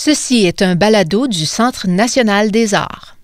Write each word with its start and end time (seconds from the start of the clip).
Ceci 0.00 0.46
est 0.46 0.62
un 0.62 0.76
balado 0.76 1.26
du 1.26 1.44
Centre 1.44 1.88
national 1.88 2.52
des 2.52 2.72
arts. 2.72 3.16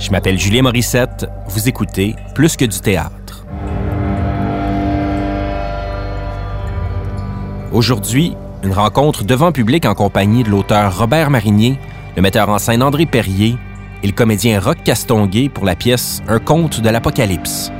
Je 0.00 0.10
m'appelle 0.10 0.36
Julien 0.36 0.62
Morissette, 0.62 1.26
vous 1.46 1.68
écoutez 1.68 2.16
Plus 2.34 2.56
que 2.56 2.64
du 2.64 2.80
théâtre. 2.80 3.46
Aujourd'hui, 7.70 8.32
une 8.64 8.72
rencontre 8.72 9.22
devant 9.22 9.52
public 9.52 9.86
en 9.86 9.94
compagnie 9.94 10.42
de 10.42 10.50
l'auteur 10.50 10.98
Robert 10.98 11.30
Marinier, 11.30 11.78
le 12.16 12.22
metteur 12.22 12.48
en 12.48 12.58
scène 12.58 12.82
André 12.82 13.06
Perrier 13.06 13.56
et 14.04 14.06
le 14.06 14.12
comédien 14.12 14.60
Roch 14.60 14.76
Castonguay 14.84 15.48
pour 15.48 15.64
la 15.64 15.74
pièce 15.74 16.20
Un 16.28 16.38
conte 16.38 16.80
de 16.80 16.90
l'Apocalypse. 16.90 17.72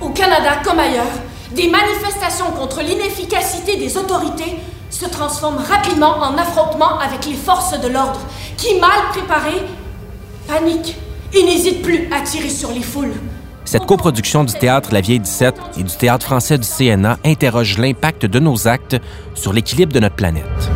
Au 0.00 0.10
Canada 0.10 0.60
comme 0.64 0.78
ailleurs, 0.78 1.02
des 1.50 1.68
manifestations 1.68 2.52
contre 2.52 2.80
l'inefficacité 2.80 3.76
des 3.76 3.96
autorités 3.96 4.56
se 4.88 5.06
transforment 5.06 5.58
rapidement 5.58 6.16
en 6.18 6.38
affrontements 6.38 7.00
avec 7.00 7.26
les 7.26 7.34
forces 7.34 7.78
de 7.78 7.88
l'ordre, 7.88 8.20
qui, 8.56 8.78
mal 8.78 9.00
préparées, 9.10 9.62
paniquent 10.46 10.96
et 11.34 11.42
n'hésitent 11.42 11.82
plus 11.82 12.08
à 12.12 12.20
tirer 12.20 12.50
sur 12.50 12.70
les 12.70 12.82
foules. 12.82 13.14
Cette 13.64 13.84
coproduction 13.84 14.44
du 14.44 14.54
Théâtre 14.54 14.90
La 14.92 15.00
Vieille 15.00 15.18
17 15.18 15.56
et 15.76 15.82
du 15.82 15.94
Théâtre 15.94 16.24
français 16.24 16.56
du 16.56 16.66
CNA 16.66 17.18
interroge 17.24 17.78
l'impact 17.78 18.26
de 18.26 18.38
nos 18.38 18.68
actes 18.68 18.96
sur 19.34 19.52
l'équilibre 19.52 19.92
de 19.92 20.00
notre 20.00 20.14
planète. 20.14 20.70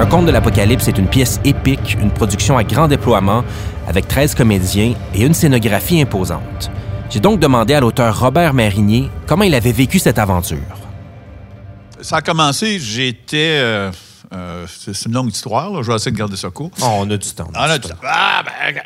Un 0.00 0.06
conte 0.06 0.24
de 0.24 0.30
l'Apocalypse 0.30 0.88
est 0.88 0.96
une 0.96 1.08
pièce 1.08 1.40
épique, 1.44 1.98
une 2.00 2.10
production 2.10 2.56
à 2.56 2.64
grand 2.64 2.88
déploiement, 2.88 3.44
avec 3.86 4.08
13 4.08 4.34
comédiens 4.34 4.94
et 5.14 5.26
une 5.26 5.34
scénographie 5.34 6.00
imposante. 6.00 6.70
J'ai 7.10 7.20
donc 7.20 7.38
demandé 7.38 7.74
à 7.74 7.80
l'auteur 7.80 8.18
Robert 8.18 8.54
Marinier 8.54 9.10
comment 9.26 9.44
il 9.44 9.54
avait 9.54 9.72
vécu 9.72 9.98
cette 9.98 10.18
aventure. 10.18 10.56
Ça 12.00 12.16
a 12.16 12.22
commencé, 12.22 12.78
j'étais... 12.78 13.58
euh, 13.60 13.90
euh, 14.32 14.64
c'est 14.66 15.04
une 15.04 15.12
longue 15.12 15.32
histoire, 15.32 15.70
là. 15.70 15.82
je 15.82 15.88
vais 15.88 15.96
essayer 15.96 16.12
de 16.12 16.16
garder 16.16 16.36
ça 16.36 16.48
court. 16.48 16.70
Oh, 16.80 17.00
on 17.00 17.10
a 17.10 17.18
du 17.18 17.30
temps. 17.32 17.50
On 17.54 17.58
a 17.60 17.76
du 17.76 17.86
temps. 17.86 17.96
Ah, 18.02 18.42
ben, 18.42 18.80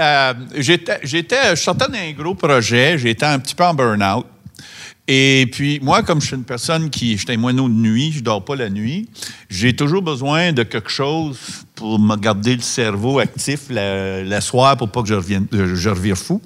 euh, 0.00 0.34
j'étais, 0.54 1.00
j'étais, 1.02 1.56
je 1.56 1.60
sortais 1.60 1.88
d'un 1.88 2.12
gros 2.12 2.36
projet, 2.36 2.98
j'étais 2.98 3.26
un 3.26 3.40
petit 3.40 3.56
peu 3.56 3.64
en 3.64 3.74
burn-out. 3.74 4.26
Et 5.08 5.48
puis, 5.50 5.80
moi, 5.82 6.02
comme 6.04 6.20
je 6.20 6.28
suis 6.28 6.36
une 6.36 6.44
personne 6.44 6.88
qui, 6.88 7.16
je 7.16 7.24
suis 7.24 7.32
un 7.32 7.36
moineau 7.36 7.68
de 7.68 7.74
nuit, 7.74 8.12
je 8.12 8.20
dors 8.20 8.44
pas 8.44 8.54
la 8.54 8.70
nuit, 8.70 9.08
j'ai 9.50 9.74
toujours 9.74 10.00
besoin 10.00 10.52
de 10.52 10.62
quelque 10.62 10.90
chose 10.90 11.38
pour 11.74 11.98
me 11.98 12.14
garder 12.16 12.54
le 12.54 12.62
cerveau 12.62 13.18
actif 13.18 13.62
la, 13.68 14.22
la 14.22 14.40
soir 14.40 14.76
pour 14.76 14.90
pas 14.90 15.02
que 15.02 15.08
je 15.08 15.14
revienne, 15.14 15.46
euh, 15.54 15.74
je 15.74 15.88
revire 15.88 16.16
fou. 16.16 16.40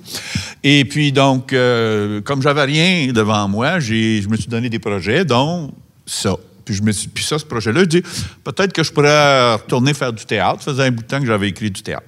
Et 0.65 0.87
puis, 0.87 1.13
donc, 1.13 1.53
euh, 1.53 2.23
comme 2.23 2.41
j'avais 2.41 2.65
rien 2.65 3.13
devant 3.13 3.47
moi, 3.47 3.79
je 3.79 4.27
me 4.27 4.37
suis 4.37 4.49
donné 4.49 4.71
des 4.71 4.79
projets, 4.79 5.27
dont 5.27 5.71
ça. 6.07 6.35
Puis, 6.65 6.75
je 6.75 6.83
me 6.83 6.93
suis, 6.93 7.09
puis 7.09 7.25
ça, 7.25 7.39
ce 7.39 7.45
projet-là, 7.45 7.81
je 7.81 7.85
dis, 7.85 8.03
peut-être 8.43 8.73
que 8.73 8.83
je 8.83 8.91
pourrais 8.91 9.53
retourner 9.55 9.93
faire 9.93 10.15
du 10.15 10.25
théâtre. 10.25 10.63
Ça 10.63 10.73
faisait 10.73 10.85
un 10.85 10.91
bout 10.91 11.03
de 11.03 11.07
temps 11.09 11.21
que 11.21 11.27
j'avais 11.27 11.51
écrit 11.51 11.71
du 11.71 11.83
théâtre. 11.83 12.07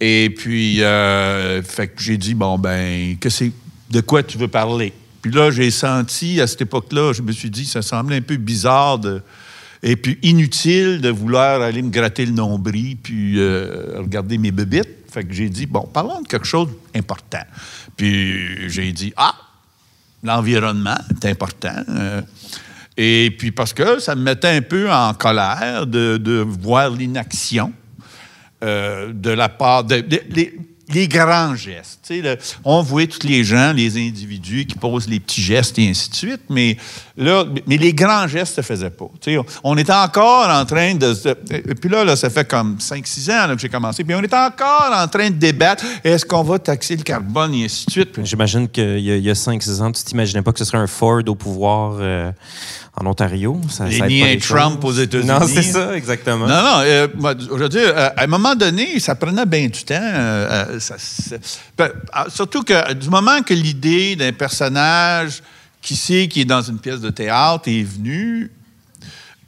Et 0.00 0.30
puis, 0.36 0.82
euh, 0.82 1.62
fait 1.62 1.88
que 1.88 2.02
j'ai 2.02 2.18
dit, 2.18 2.34
bon, 2.34 2.58
ben, 2.58 3.16
que 3.18 3.30
c'est, 3.30 3.52
de 3.90 4.00
quoi 4.02 4.22
tu 4.22 4.36
veux 4.36 4.48
parler? 4.48 4.92
Puis 5.22 5.32
là, 5.32 5.50
j'ai 5.50 5.70
senti, 5.70 6.40
à 6.40 6.46
cette 6.46 6.62
époque-là, 6.62 7.12
je 7.12 7.22
me 7.22 7.32
suis 7.32 7.50
dit, 7.50 7.64
ça 7.64 7.82
semblait 7.82 8.16
un 8.16 8.22
peu 8.22 8.36
bizarre 8.36 9.00
et 9.82 9.96
puis 9.96 10.18
inutile 10.22 11.00
de 11.00 11.08
vouloir 11.08 11.60
aller 11.62 11.82
me 11.82 11.90
gratter 11.90 12.26
le 12.26 12.32
nombril 12.32 12.96
puis 12.96 13.38
euh, 13.38 13.98
regarder 13.98 14.38
mes 14.38 14.50
bébites. 14.50 15.10
Fait 15.10 15.24
que 15.24 15.32
j'ai 15.32 15.48
dit, 15.48 15.66
bon, 15.66 15.88
parlons 15.92 16.20
de 16.20 16.26
quelque 16.26 16.46
chose 16.46 16.68
d'important. 16.94 17.44
Puis 17.96 18.68
j'ai 18.68 18.92
dit, 18.92 19.12
ah, 19.16 19.34
l'environnement 20.22 20.98
est 21.10 21.26
important. 21.26 21.84
euh, 21.88 22.22
et 23.00 23.30
puis 23.38 23.52
parce 23.52 23.72
que 23.72 24.00
ça 24.00 24.16
me 24.16 24.22
mettait 24.22 24.48
un 24.48 24.60
peu 24.60 24.90
en 24.90 25.14
colère 25.14 25.86
de, 25.86 26.44
voir 26.44 26.90
l'inaction 26.90 27.72
euh, 28.64 29.12
de 29.12 29.30
la 29.30 29.48
part 29.48 29.84
de, 29.84 30.04
les 30.88 31.06
grands 31.06 31.54
gestes. 31.54 32.12
On 32.64 32.82
voit 32.82 33.06
tous 33.06 33.26
les 33.26 33.44
gens, 33.44 33.72
les 33.72 33.96
individus 33.96 34.66
qui 34.66 34.74
posent 34.74 35.08
les 35.08 35.20
petits 35.20 35.42
gestes 35.42 35.78
et 35.78 35.88
ainsi 35.88 36.10
de 36.10 36.14
suite, 36.14 36.42
mais 36.48 36.76
là, 37.16 37.44
mais 37.66 37.76
les 37.76 37.92
grands 37.92 38.26
gestes 38.26 38.56
ne 38.58 38.62
se 38.62 38.66
faisaient 38.66 38.90
pas. 38.90 39.06
On, 39.26 39.44
on 39.64 39.76
était 39.76 39.92
encore 39.92 40.48
en 40.48 40.64
train 40.64 40.94
de... 40.94 41.14
et 41.50 41.74
puis 41.74 41.90
là, 41.90 42.16
ça 42.16 42.30
fait 42.30 42.48
comme 42.48 42.76
5-6 42.76 43.30
ans 43.30 43.54
que 43.54 43.60
j'ai 43.60 43.68
commencé, 43.68 44.02
puis 44.02 44.14
on 44.14 44.22
est 44.22 44.34
encore 44.34 44.92
en 44.94 45.06
train 45.08 45.30
de 45.30 45.36
débattre, 45.36 45.84
est-ce 46.02 46.24
qu'on 46.24 46.42
va 46.42 46.58
taxer 46.58 46.96
le 46.96 47.02
carbone 47.02 47.54
et 47.54 47.64
ainsi 47.66 47.86
de 47.86 47.90
suite? 47.90 48.24
J'imagine 48.24 48.68
qu'il 48.68 49.00
y 49.00 49.28
a, 49.28 49.32
a 49.32 49.34
5-6 49.34 49.82
ans, 49.82 49.92
tu 49.92 50.02
t'imaginais 50.02 50.42
pas 50.42 50.52
que 50.52 50.58
ce 50.58 50.64
serait 50.64 50.78
un 50.78 50.86
Ford 50.86 51.22
au 51.26 51.34
pouvoir 51.34 51.96
euh, 52.00 52.32
en 53.00 53.06
Ontario. 53.06 53.60
Ça, 53.68 53.88
Et 53.88 53.98
ça 53.98 54.04
aide 54.06 54.10
ni 54.10 54.20
pas 54.20 54.26
un 54.26 54.30
les 54.30 54.38
Trump 54.38 54.84
aux 54.84 54.92
États-Unis. 54.92 55.28
Non, 55.28 55.46
c'est 55.46 55.62
ça, 55.62 55.96
exactement. 55.96 56.46
Non, 56.46 56.54
non. 56.62 56.80
euh, 56.84 57.08
moi, 57.16 57.34
je 57.38 57.46
veux 57.54 57.68
dire, 57.68 57.92
euh, 57.96 58.08
à 58.16 58.24
un 58.24 58.26
moment 58.26 58.54
donné, 58.54 58.98
ça 59.00 59.14
prenait 59.14 59.46
bien 59.46 59.66
du 59.68 59.82
temps. 59.84 59.94
euh, 60.00 60.66
euh, 60.74 60.80
ça- 60.80 60.96
ah, 62.12 62.26
surtout 62.28 62.62
que 62.62 62.94
du 62.94 63.08
moment 63.08 63.42
que 63.42 63.54
l'idée 63.54 64.16
d'un 64.16 64.32
personnage 64.32 65.42
qui 65.80 65.94
sait 65.96 66.26
qui 66.28 66.40
est 66.42 66.44
dans 66.44 66.62
une 66.62 66.78
pièce 66.78 67.00
de 67.00 67.10
théâtre 67.10 67.68
est 67.68 67.82
venue, 67.82 68.50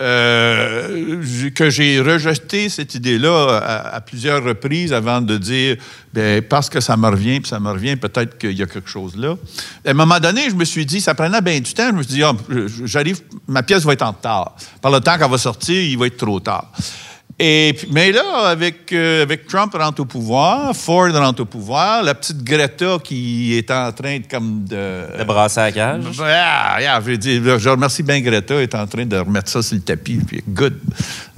euh, 0.00 1.50
que 1.54 1.68
j'ai 1.68 2.00
rejeté 2.00 2.68
cette 2.68 2.94
idée-là 2.94 3.58
à, 3.58 3.96
à 3.96 4.00
plusieurs 4.00 4.42
reprises 4.42 4.92
avant 4.92 5.20
de 5.20 5.36
dire, 5.36 5.76
ben, 6.14 6.42
parce 6.42 6.70
que 6.70 6.80
ça 6.80 6.96
me 6.96 7.08
revient, 7.08 7.40
puis 7.40 7.48
ça 7.48 7.60
me 7.60 7.70
revient, 7.70 7.96
peut-être 7.96 8.38
qu'il 8.38 8.58
y 8.58 8.62
a 8.62 8.66
quelque 8.66 8.88
chose 8.88 9.16
là. 9.16 9.36
À 9.84 9.90
un 9.90 9.94
moment 9.94 10.18
donné, 10.18 10.48
je 10.48 10.54
me 10.54 10.64
suis 10.64 10.86
dit, 10.86 11.00
ça 11.00 11.14
prenait 11.14 11.40
bien 11.40 11.60
du 11.60 11.72
temps. 11.74 11.88
Je 11.88 11.96
me 11.96 12.02
suis 12.02 12.14
dit, 12.14 12.22
ah, 12.22 12.32
j'arrive, 12.84 13.20
ma 13.46 13.62
pièce 13.62 13.84
va 13.84 13.92
être 13.92 14.02
en 14.02 14.12
retard. 14.12 14.56
Par 14.80 14.90
le 14.90 15.00
temps 15.00 15.18
qu'elle 15.18 15.30
va 15.30 15.38
sortir, 15.38 15.82
il 15.82 15.98
va 15.98 16.06
être 16.06 16.16
trop 16.16 16.40
tard. 16.40 16.72
Et 17.42 17.74
mais 17.90 18.12
là, 18.12 18.48
avec, 18.48 18.92
euh, 18.92 19.22
avec 19.22 19.46
Trump 19.46 19.72
rentre 19.74 20.02
au 20.02 20.04
pouvoir, 20.04 20.76
Ford 20.76 21.10
rentre 21.10 21.40
au 21.40 21.46
pouvoir, 21.46 22.02
la 22.02 22.14
petite 22.14 22.44
Greta 22.44 22.98
qui 23.02 23.54
est 23.56 23.70
en 23.70 23.90
train 23.92 24.18
de 24.18 24.24
comme 24.30 24.64
de. 24.64 25.18
De 25.18 25.24
brasser 25.24 25.60
la 25.60 25.72
cage. 25.72 26.04
Ah, 26.22 26.76
yeah, 26.80 27.00
je, 27.00 27.06
veux 27.12 27.16
dire, 27.16 27.58
je 27.58 27.68
remercie 27.70 28.02
bien 28.02 28.20
Greta, 28.20 28.60
est 28.60 28.74
en 28.74 28.86
train 28.86 29.06
de 29.06 29.16
remettre 29.16 29.48
ça 29.48 29.62
sur 29.62 29.74
le 29.74 29.80
tapis, 29.80 30.18
puis 30.26 30.44
good. 30.46 30.78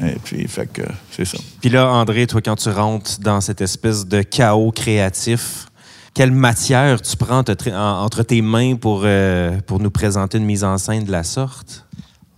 Et 0.04 0.16
puis, 0.24 0.48
fait 0.48 0.66
que 0.66 0.82
c'est 1.12 1.24
ça. 1.24 1.38
Puis 1.60 1.70
là, 1.70 1.86
André, 1.86 2.26
toi, 2.26 2.40
quand 2.44 2.56
tu 2.56 2.68
rentres 2.70 3.20
dans 3.20 3.40
cette 3.40 3.60
espèce 3.60 4.04
de 4.04 4.22
chaos 4.22 4.72
créatif, 4.72 5.66
quelle 6.14 6.32
matière 6.32 7.00
tu 7.00 7.16
prends 7.16 7.38
entre, 7.38 7.54
tes- 7.54 7.72
en- 7.72 8.02
entre 8.02 8.24
tes 8.24 8.42
mains 8.42 8.74
pour, 8.74 9.02
euh, 9.04 9.52
pour 9.68 9.78
nous 9.78 9.90
présenter 9.92 10.38
une 10.38 10.46
mise 10.46 10.64
en 10.64 10.76
scène 10.78 11.04
de 11.04 11.12
la 11.12 11.22
sorte? 11.22 11.86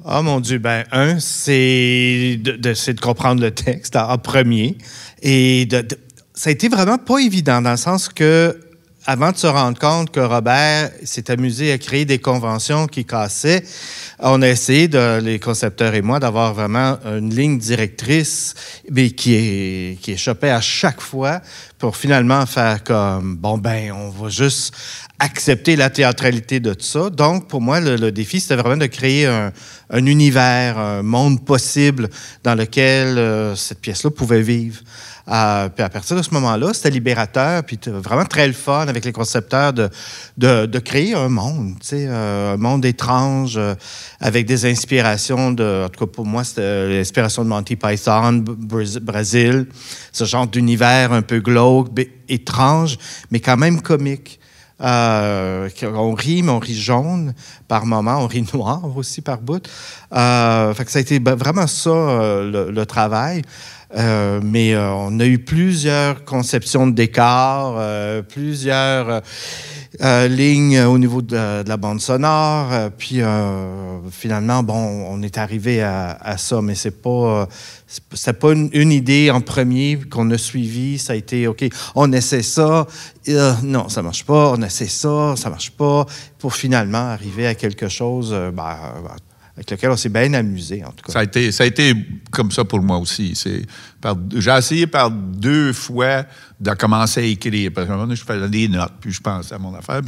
Ah 0.07 0.21
mon 0.21 0.39
Dieu, 0.39 0.59
ben 0.59 0.85
un, 0.93 1.19
c'est 1.19 2.39
de, 2.39 2.53
de- 2.53 3.01
comprendre 3.01 3.41
le 3.41 3.53
texte 3.53 3.97
en, 3.97 4.19
premier. 4.19 4.77
Et 5.23 5.67
ça 6.35 6.51
a 6.51 6.53
été 6.53 6.69
vraiment 6.69 6.99
pas 6.99 7.21
évident 7.21 7.63
dans 7.63 7.71
le 7.71 7.79
sens 7.79 8.11
que 8.11 8.55
avant 9.07 9.33
de 9.33 9.39
se 9.39 9.47
rendre 9.47 9.79
compte 9.79 10.11
que 10.11 10.21
Robert 10.21 10.91
s'est 11.05 11.31
amusé 11.31 11.73
à 11.73 11.79
créer 11.79 12.05
des 12.05 12.19
conventions 12.19 12.87
qui 12.87 13.07
cassaient, 13.07 13.65
on 14.19 14.43
a 14.43 14.49
essayé, 14.49 14.89
de, 14.89 15.21
les 15.21 15.39
concepteurs 15.39 15.95
et 15.95 16.03
moi, 16.03 16.21
d'avoir 16.21 16.53
vraiment 16.53 16.99
une 17.07 17.35
ligne 17.35 17.59
directrice 17.59 18.55
mais 18.91 19.11
qui, 19.11 19.35
est, 19.35 20.01
qui 20.03 20.13
échappait 20.13 20.51
à 20.51 20.61
chaque 20.61 21.01
fois 21.01 21.41
pour 21.85 21.99
finalement 21.99 22.47
faire 22.47 22.83
comme, 22.83 23.37
bon, 23.37 23.59
ben, 23.59 23.93
on 23.93 24.09
va 24.09 24.31
juste 24.31 24.75
accepter 25.19 25.77
la 25.77 25.91
théâtralité 25.91 26.59
de 26.59 26.73
tout 26.73 26.87
ça. 26.87 27.11
Donc, 27.11 27.47
pour 27.47 27.61
moi, 27.61 27.79
le, 27.79 28.11
défi, 28.11 28.41
c'était 28.41 28.57
vraiment 28.57 28.79
de 28.79 28.87
créer 28.87 29.27
un, 29.27 29.53
un 29.91 30.07
univers, 30.07 30.79
un 30.79 31.03
monde 31.03 31.45
possible 31.45 32.09
dans 32.43 32.55
lequel 32.55 33.19
euh, 33.19 33.55
cette 33.55 33.81
pièce-là 33.81 34.11
pouvait 34.11 34.43
vivre. 34.43 34.81
Euh, 35.27 35.71
puis 35.71 35.83
à 35.83 35.89
partir 35.89 36.17
de 36.17 36.23
ce 36.23 36.31
moment-là, 36.35 36.75
c'était 36.75 36.91
libérateur, 36.91 37.63
puis 37.63 37.79
vraiment 37.87 38.27
très 38.27 38.47
le 38.47 38.53
fun 38.53 38.87
avec 38.89 39.07
les 39.07 39.13
concepteurs 39.13 39.73
de, 39.73 39.89
de, 40.37 40.79
créer 40.81 41.15
un 41.15 41.31
monde, 41.31 41.77
euh, 41.95 42.55
un 42.55 42.57
monde 42.59 42.85
étrange 42.85 43.59
avec 44.21 44.45
des 44.45 44.67
inspirations 44.67 45.51
de, 45.51 45.85
en 45.87 45.89
tout 45.89 46.05
cas 46.05 46.13
pour 46.13 46.27
moi, 46.27 46.45
c'était 46.45 46.89
l'inspiration 46.89 47.43
de 47.43 47.49
Monty 47.49 47.77
Python, 47.77 48.45
Brésil, 48.45 49.67
ce 50.13 50.25
genre 50.25 50.47
d'univers 50.47 51.13
un 51.13 51.23
peu 51.23 51.41
glauque, 51.41 51.74
étrange, 52.29 52.99
mais 53.31 53.41
quand 53.41 53.57
même 53.57 53.81
comique. 53.81 54.41
Euh, 54.81 55.69
on 55.83 56.15
rit, 56.15 56.43
mais 56.43 56.51
on 56.51 56.59
rit 56.59 56.75
jaune 56.75 57.33
par 57.69 57.87
moment, 57.87 58.19
on 58.19 58.27
rit 58.27 58.45
noir 58.53 58.85
aussi 58.97 59.23
par 59.23 59.41
bout. 59.41 59.67
Euh, 60.13 60.75
ça 60.75 60.99
a 60.99 61.01
été 61.01 61.19
ben, 61.21 61.37
vraiment 61.37 61.67
ça, 61.67 61.91
euh, 61.91 62.51
le, 62.51 62.71
le 62.71 62.87
travail. 62.87 63.43
Mais 63.97 64.77
on 64.77 65.21
a 65.21 65.25
eu 65.25 65.39
plusieurs 65.39 66.25
conceptions 66.25 66.89
de 66.89 66.93
décors, 66.93 67.81
plusieurs. 68.29 69.23
Euh, 70.03 70.27
ligne 70.27 70.81
au 70.81 70.99
niveau 70.99 71.23
de, 71.23 71.67
la 71.67 71.77
bande 71.77 72.01
sonore. 72.01 72.73
euh, 72.73 72.91
puis 72.97 73.21
euh, 73.21 74.01
finalement, 74.11 74.63
bon, 74.63 74.75
on 74.75 75.23
est 75.23 75.39
arrivé 75.39 75.83
à, 75.83 76.37
ça, 76.37 76.61
mais 76.61 76.75
c'est 76.75 77.03
pas, 77.03 77.49
c'était 77.87 78.33
pas 78.33 78.53
une, 78.53 78.93
idée 78.93 79.31
en 79.31 79.41
premier 79.41 79.99
qu'on 80.11 80.31
a 80.31 80.39
suivi. 80.39 80.99
Ça 80.99 81.13
a 81.13 81.17
été 81.17 81.47
OK, 81.47 81.65
on 81.95 82.13
essaie 82.13 82.43
ça. 82.43 82.87
Non, 83.63 83.89
ça 83.89 84.03
marche 84.03 84.25
pas. 84.25 84.53
On 84.57 84.63
essaie 84.63 84.89
ça, 84.89 85.35
ça 85.37 85.49
marche 85.49 85.71
pas. 85.71 86.07
Pour 86.39 86.55
finalement 86.55 86.99
arriver 86.99 87.47
à 87.47 87.55
quelque 87.55 87.89
chose 87.89 88.31
ben, 88.31 88.77
euh, 88.97 89.09
avec 89.57 89.71
lequel 89.71 89.91
on 89.91 89.97
s'est 89.97 90.09
bien 90.09 90.33
amusé, 90.35 90.85
en 90.85 90.91
tout 90.91 91.05
cas. 91.07 91.13
Ça 91.13 91.21
a, 91.21 91.23
été, 91.23 91.53
ça 91.53 91.63
a 91.63 91.67
été 91.67 91.95
comme 92.33 92.51
ça 92.51 92.65
pour 92.65 92.83
moi 92.83 92.99
aussi. 92.99 93.41
J'ai 94.37 94.51
essayé 94.51 94.87
par 94.89 95.11
deux 95.11 95.73
fois 95.73 96.25
de 96.59 96.71
commencer 96.73 97.21
à 97.21 97.23
écrire. 97.25 97.71
Parce 97.73 97.87
qu'à 97.87 97.95
un 97.95 97.97
moment 97.97 98.15
je 98.15 98.25
faisais 98.25 98.49
des 98.49 98.67
notes, 98.67 98.95
puis 99.01 99.13
je 99.13 99.21
pensais 99.21 99.55
à 99.55 99.59
mon 99.59 99.73
affaire. 99.75 100.01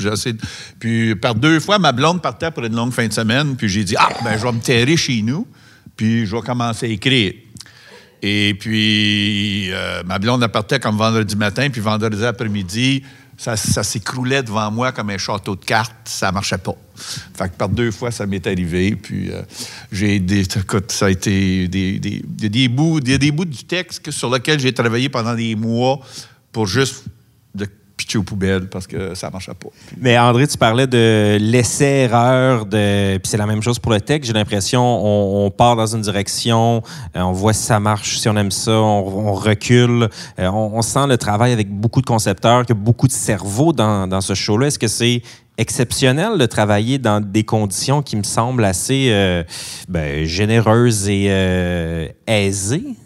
Puis, 0.81 1.15
par 1.15 1.37
deux 1.37 1.61
fois, 1.61 1.79
ma 1.79 1.93
blonde 1.93 2.21
partait 2.21 2.51
pour 2.51 2.65
une 2.65 2.75
longue 2.75 2.93
fin 2.93 3.07
de 3.07 3.13
semaine. 3.13 3.57
Puis 3.57 3.69
j'ai 3.69 3.85
dit, 3.85 3.95
ah, 3.97 4.09
ben 4.25 4.37
je 4.37 4.43
vais 4.43 4.53
me 4.53 4.61
terrer 4.61 4.97
chez 4.97 5.23
nous, 5.23 5.47
puis 5.97 6.27
je 6.27 6.35
vais 6.35 6.43
commencer 6.43 6.87
à 6.87 6.89
écrire. 6.89 7.35
Et 8.23 8.57
puis, 8.59 9.71
euh, 9.73 10.03
ma 10.05 10.19
blonde 10.19 10.45
partait 10.49 10.81
comme 10.81 10.97
vendredi 10.97 11.37
matin, 11.37 11.69
puis 11.71 11.81
vendredi 11.81 12.25
après-midi, 12.25 13.05
ça, 13.37 13.57
ça 13.57 13.83
s'écroulait 13.83 14.43
devant 14.43 14.71
moi 14.71 14.93
comme 14.93 15.11
un 15.11 15.19
château 15.19 15.57
de 15.57 15.65
cartes. 15.65 15.95
Ça 16.05 16.33
marchait 16.33 16.59
pas. 16.59 16.75
Fait 17.37 17.49
que 17.49 17.55
par 17.55 17.69
deux 17.69 17.91
fois, 17.91 18.11
ça 18.11 18.27
m'est 18.27 18.47
arrivé. 18.47 18.97
Puis, 18.97 19.31
euh, 19.31 19.43
j'ai 19.93 20.19
des, 20.19 20.43
écoute, 20.43 20.91
ça 20.93 21.07
a 21.07 21.11
été 21.11 21.69
des, 21.69 21.99
des, 21.99 22.23
a 22.43 22.49
des 22.49 22.69
bouts, 22.69 23.01
des 23.01 23.31
bouts 23.31 23.45
du 23.45 23.65
texte 23.65 24.11
sur 24.11 24.31
lesquels 24.31 24.61
j'ai 24.61 24.73
travaillé 24.73 25.09
pendant 25.09 25.35
des 25.35 25.55
mois 25.55 26.01
pour 26.53 26.67
juste 26.67 27.05
de 27.97 28.03
pitcher 28.03 28.19
aux 28.19 28.23
poubelles 28.23 28.69
parce 28.69 28.87
que 28.87 29.15
ça 29.15 29.31
marchait 29.31 29.55
pas. 29.55 29.69
Mais 29.99 30.19
André, 30.19 30.47
tu 30.47 30.59
parlais 30.59 30.87
de 30.87 31.39
l'essai-erreur, 31.41 32.67
de... 32.67 33.17
puis 33.19 33.31
c'est 33.31 33.37
la 33.37 33.47
même 33.47 33.63
chose 33.63 33.79
pour 33.79 33.93
le 33.93 34.01
texte. 34.01 34.29
J'ai 34.29 34.35
l'impression 34.35 34.83
on, 34.83 35.51
part 35.51 35.77
dans 35.77 35.87
une 35.87 36.03
direction, 36.03 36.83
euh, 37.17 37.21
on 37.21 37.33
voit 37.33 37.53
si 37.53 37.63
ça 37.63 37.81
marche, 37.81 38.19
si 38.19 38.29
on 38.29 38.37
aime 38.37 38.51
ça, 38.51 38.73
on, 38.73 39.33
recule. 39.35 40.09
Euh, 40.39 40.51
on, 40.51 40.83
sent 40.83 41.07
le 41.09 41.17
travail 41.17 41.53
avec 41.53 41.71
beaucoup 41.71 42.01
de 42.01 42.07
concepteurs, 42.07 42.67
qu'il 42.67 42.77
y 42.77 42.79
a 42.79 42.83
beaucoup 42.83 43.07
de 43.07 43.13
cerveau 43.13 43.73
dans, 43.73 44.07
dans 44.07 44.21
ce 44.21 44.35
show-là. 44.35 44.69
Est-ce 44.69 44.79
que 44.79 44.89
c'est 44.89 45.23
exceptionnel 45.59 46.39
de 46.39 46.47
travailler 46.47 46.99
dans 46.99 47.21
des 47.21 47.45
conditions 47.45 48.03
qui 48.03 48.17
me 48.17 48.23
semblent 48.23 48.65
assez 48.65 49.09
euh, 49.11 49.43
ben, 49.89 50.25
généreuses 50.25 51.09
et 51.09 52.13
aisées? 52.27 52.97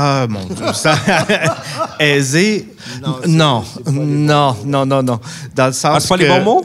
Ah, 0.00 0.26
mon 0.28 0.44
Dieu, 0.44 0.72
ça... 0.74 0.94
aisé. 1.98 2.68
Non, 3.02 3.16
Non, 3.26 3.64
non, 3.86 4.56
non, 4.64 4.86
non, 4.86 5.02
non. 5.02 5.20
Dans 5.56 5.66
le 5.66 5.72
sens 5.72 5.92
Ah, 5.96 6.00
c'est 6.00 6.08
pas 6.08 6.16
les 6.16 6.28
bons 6.28 6.44
mots? 6.44 6.64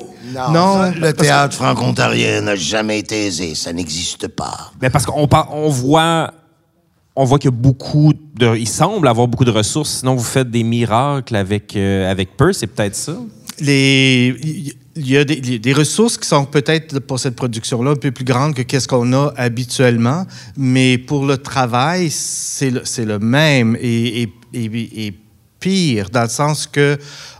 Non, 0.52 0.92
le 0.92 1.12
théâtre 1.14 1.56
franco-ontarien 1.56 2.42
n'a 2.42 2.56
jamais 2.56 3.00
été 3.00 3.26
aisé. 3.26 3.56
Ça 3.56 3.74
n'existe 3.74 4.28
pas. 4.28 4.72
Mais 4.82 4.90
parce 4.92 5.06
qu'on 5.06 5.28
par- 5.28 5.54
on 5.54 5.70
voit, 5.70 6.32
on 7.16 7.24
voit 7.24 7.40
qu'il 7.40 7.50
y 7.50 7.54
a 7.54 7.58
beaucoup 7.58 8.14
de, 8.36 8.56
il 8.56 8.68
semble 8.68 9.08
avoir 9.08 9.28
beaucoup 9.28 9.46
de 9.46 9.52
ressources. 9.52 10.00
Sinon, 10.00 10.14
vous 10.16 10.24
faites 10.24 10.52
des 10.52 10.64
miracles 10.64 11.36
avec 11.36 11.76
euh, 11.76 12.10
avec 12.12 12.38
peu, 12.38 12.54
c'est 12.54 12.68
peut-être 12.68 12.96
ça? 12.96 13.14
les, 13.60 14.74
il 14.96 15.10
y 15.10 15.18
a 15.18 15.24
des, 15.24 15.60
des 15.60 15.74
ressources 15.74 16.18
qui 16.18 16.28
sont 16.28 16.46
peut-être 16.46 17.00
pour 17.00 17.20
cette 17.20 17.36
production-là 17.36 17.92
un 17.92 17.96
peu 17.96 18.12
plus 18.12 18.26
grandes 18.26 18.54
que 18.54 18.62
qu'est-ce 18.62 18.88
qu'on 18.88 19.12
a 19.14 19.34
habituellement, 19.38 20.26
mais 20.56 20.98
pour 20.98 21.26
le 21.26 21.38
travail, 21.38 22.10
c'est 22.12 22.70
le, 22.70 23.20
même 23.20 23.76
et, 23.82 24.22
et- 24.24 24.34
et- 24.54 25.08
et 25.08 25.14
pire, 25.60 26.10
dans 26.12 26.24
le 26.24 26.30
sens 26.30 26.68
que 26.68 26.98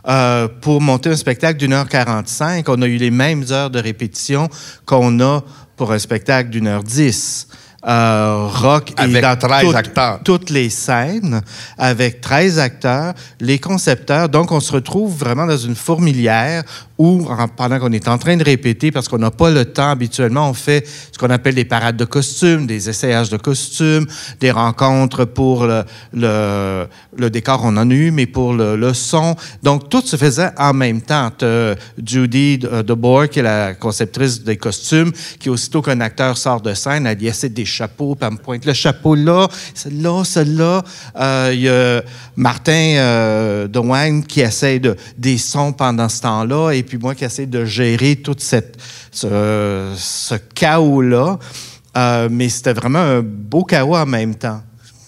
euh, 0.08 0.48
pour 0.62 0.80
monter 0.80 1.10
un 1.10 1.16
spectacle 1.16 1.58
d'une 1.58 1.74
heure 1.74 1.88
45, 1.88 2.68
on 2.70 2.80
a 2.82 2.86
eu 2.86 2.96
les 2.96 3.10
mêmes 3.10 3.44
heures 3.50 3.70
de 3.70 3.78
répétition 3.78 4.48
qu'on 4.86 5.20
a 5.20 5.42
pour 5.76 5.92
un 5.92 5.98
spectacle 5.98 6.50
d'une 6.50 6.66
heure 6.66 6.82
10. 6.82 7.48
Euh, 7.86 8.46
rock 8.50 8.94
Avec 8.96 9.16
et 9.16 9.20
dans 9.20 9.36
13 9.36 9.62
toutes- 9.66 9.74
acteurs. 9.74 10.20
toutes 10.24 10.48
les 10.48 10.70
scènes 10.70 11.42
avec 11.76 12.22
13 12.22 12.58
acteurs, 12.58 13.12
les 13.40 13.58
concepteurs. 13.58 14.30
Donc, 14.30 14.52
on 14.52 14.60
se 14.60 14.72
retrouve 14.72 15.14
vraiment 15.14 15.44
dans 15.46 15.58
une 15.58 15.74
fourmilière 15.74 16.62
en- 16.98 17.48
pendant 17.48 17.78
qu'on 17.78 17.92
est 17.92 18.06
en 18.08 18.18
train 18.18 18.36
de 18.36 18.44
répéter, 18.44 18.92
parce 18.92 19.08
qu'on 19.08 19.18
n'a 19.18 19.30
pas 19.30 19.50
le 19.50 19.64
temps 19.64 19.90
habituellement, 19.90 20.48
on 20.48 20.54
fait 20.54 20.86
ce 21.12 21.18
qu'on 21.18 21.30
appelle 21.30 21.54
des 21.56 21.64
parades 21.64 21.96
de 21.96 22.04
costumes, 22.04 22.66
des 22.66 22.88
essayages 22.88 23.30
de 23.30 23.36
costumes, 23.36 24.06
des 24.40 24.50
rencontres 24.50 25.24
pour 25.24 25.66
le, 26.12 26.86
décor, 27.30 27.62
on 27.64 27.76
en 27.76 27.90
a 27.90 27.94
eu, 27.94 28.10
mais 28.10 28.26
pour 28.26 28.52
le, 28.52 28.92
son. 28.94 29.34
Donc, 29.62 29.88
tout 29.88 30.02
se 30.02 30.16
faisait 30.16 30.50
en 30.56 30.72
même 30.72 31.00
temps. 31.02 31.30
T'as 31.36 31.74
Judy 32.04 32.58
de 32.58 32.82
de 32.82 32.94
Boer, 32.94 33.28
qui 33.28 33.40
est 33.40 33.42
la 33.42 33.74
conceptrice 33.74 34.42
des 34.44 34.56
costumes, 34.56 35.10
qui, 35.40 35.48
aussitôt 35.50 35.82
qu'un 35.82 36.00
acteur 36.00 36.36
sort 36.36 36.60
de 36.60 36.74
scène, 36.74 37.06
elle 37.06 37.16
dit 37.16 37.26
essaie 37.26 37.48
des 37.48 37.64
chapeaux, 37.64 38.14
puis 38.14 38.26
elle 38.26 38.34
me 38.34 38.38
pointe 38.38 38.64
le 38.64 38.72
chapeau 38.72 39.14
là, 39.14 39.48
celle-là, 39.74 40.22
celle-là. 40.24 40.82
Euh, 41.18 41.50
Il 41.52 41.60
y 41.60 41.68
a 41.68 42.02
Martin 42.36 42.72
euh, 42.72 43.66
de 43.68 43.78
Wayne 43.78 44.24
qui 44.24 44.40
essaie 44.42 44.78
de, 44.78 44.96
des 45.18 45.38
sons 45.38 45.72
pendant 45.72 46.08
ce 46.08 46.20
temps-là, 46.22 46.70
et 46.72 46.83
puis 46.84 46.98
moi 46.98 47.14
qui 47.14 47.24
essaie 47.24 47.46
de 47.46 47.64
gérer 47.64 48.16
tout 48.16 48.36
cette, 48.38 48.76
ce, 49.10 50.34
chaos-là. 50.54 51.38
Euh, 51.96 52.28
mais 52.30 52.48
c'était 52.48 52.72
vraiment 52.72 52.98
un 52.98 53.22
beau 53.22 53.64
chaos 53.64 53.96
en 53.96 54.06
même 54.06 54.34
temps 54.34 54.62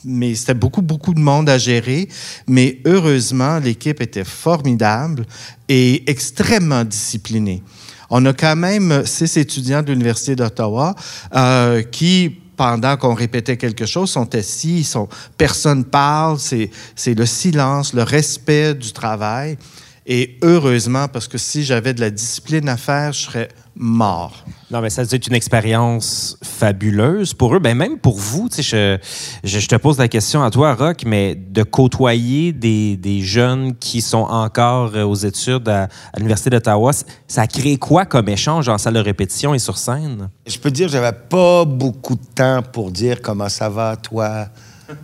mais 0.06 0.34
c'était 0.36 0.54
beaucoup, 0.54 0.82
beaucoup 0.82 1.12
de 1.12 1.20
monde 1.20 1.48
à 1.48 1.58
gérer. 1.58 2.08
Mais 2.46 2.80
heureusement, 2.86 3.58
l'équipe 3.58 4.00
était 4.00 4.24
formidable 4.24 5.26
et 5.68 6.08
extrêmement 6.08 6.84
disciplinée. 6.84 7.62
On 8.08 8.24
a 8.24 8.32
quand 8.32 8.56
même 8.56 9.04
six 9.04 9.36
étudiants 9.36 9.82
de 9.82 9.90
l'Université 9.92 10.36
d'Ottawa 10.36 10.94
euh, 11.34 11.82
qui, 11.82 12.36
pendant 12.56 12.96
qu'on 12.96 13.14
répétait 13.14 13.56
quelque 13.56 13.84
chose, 13.84 14.10
sont 14.10 14.32
assis, 14.34 14.84
sont, 14.84 15.08
personne 15.36 15.84
parle, 15.84 16.38
c'est 16.38 17.14
le 17.14 17.26
silence, 17.26 17.92
le 17.92 18.04
respect 18.04 18.74
du 18.74 18.92
travail. 18.92 19.58
Et 20.08 20.38
heureusement, 20.42 21.08
parce 21.08 21.26
que 21.26 21.36
si 21.36 21.64
j'avais 21.64 21.92
de 21.92 22.00
la 22.00 22.10
discipline 22.10 22.68
à 22.68 22.76
faire, 22.76 23.12
je 23.12 23.22
serais 23.22 23.48
mort. 23.74 24.44
Non, 24.70 24.80
mais 24.80 24.88
ça 24.88 25.04
doit 25.04 25.16
être 25.16 25.26
une 25.26 25.34
expérience 25.34 26.38
fabuleuse 26.42 27.34
pour 27.34 27.54
eux. 27.54 27.58
Ben 27.58 27.76
même 27.76 27.98
pour 27.98 28.16
vous, 28.16 28.48
tu 28.48 28.62
sais, 28.62 28.98
je, 29.42 29.48
je, 29.48 29.58
je 29.58 29.68
te 29.68 29.74
pose 29.74 29.98
la 29.98 30.06
question 30.06 30.44
à 30.44 30.50
toi, 30.50 30.74
Rock, 30.74 31.02
mais 31.04 31.34
de 31.34 31.64
côtoyer 31.64 32.52
des, 32.52 32.96
des 32.96 33.20
jeunes 33.20 33.76
qui 33.76 34.00
sont 34.00 34.18
encore 34.18 34.94
euh, 34.94 35.02
aux 35.04 35.16
études 35.16 35.68
à, 35.68 35.88
à 36.12 36.18
l'Université 36.18 36.50
d'Ottawa, 36.50 36.92
ça 37.26 37.42
a 37.42 37.46
créé 37.48 37.76
quoi 37.76 38.06
comme 38.06 38.28
échange 38.28 38.68
en 38.68 38.78
salle 38.78 38.94
de 38.94 39.00
répétition 39.00 39.54
et 39.54 39.58
sur 39.58 39.76
scène? 39.76 40.30
Je 40.46 40.56
peux 40.58 40.70
te 40.70 40.76
dire, 40.76 40.88
j'avais 40.88 41.16
pas 41.28 41.64
beaucoup 41.64 42.14
de 42.14 42.26
temps 42.34 42.62
pour 42.62 42.92
dire 42.92 43.20
comment 43.20 43.48
ça 43.48 43.68
va, 43.68 43.96
toi. 43.96 44.46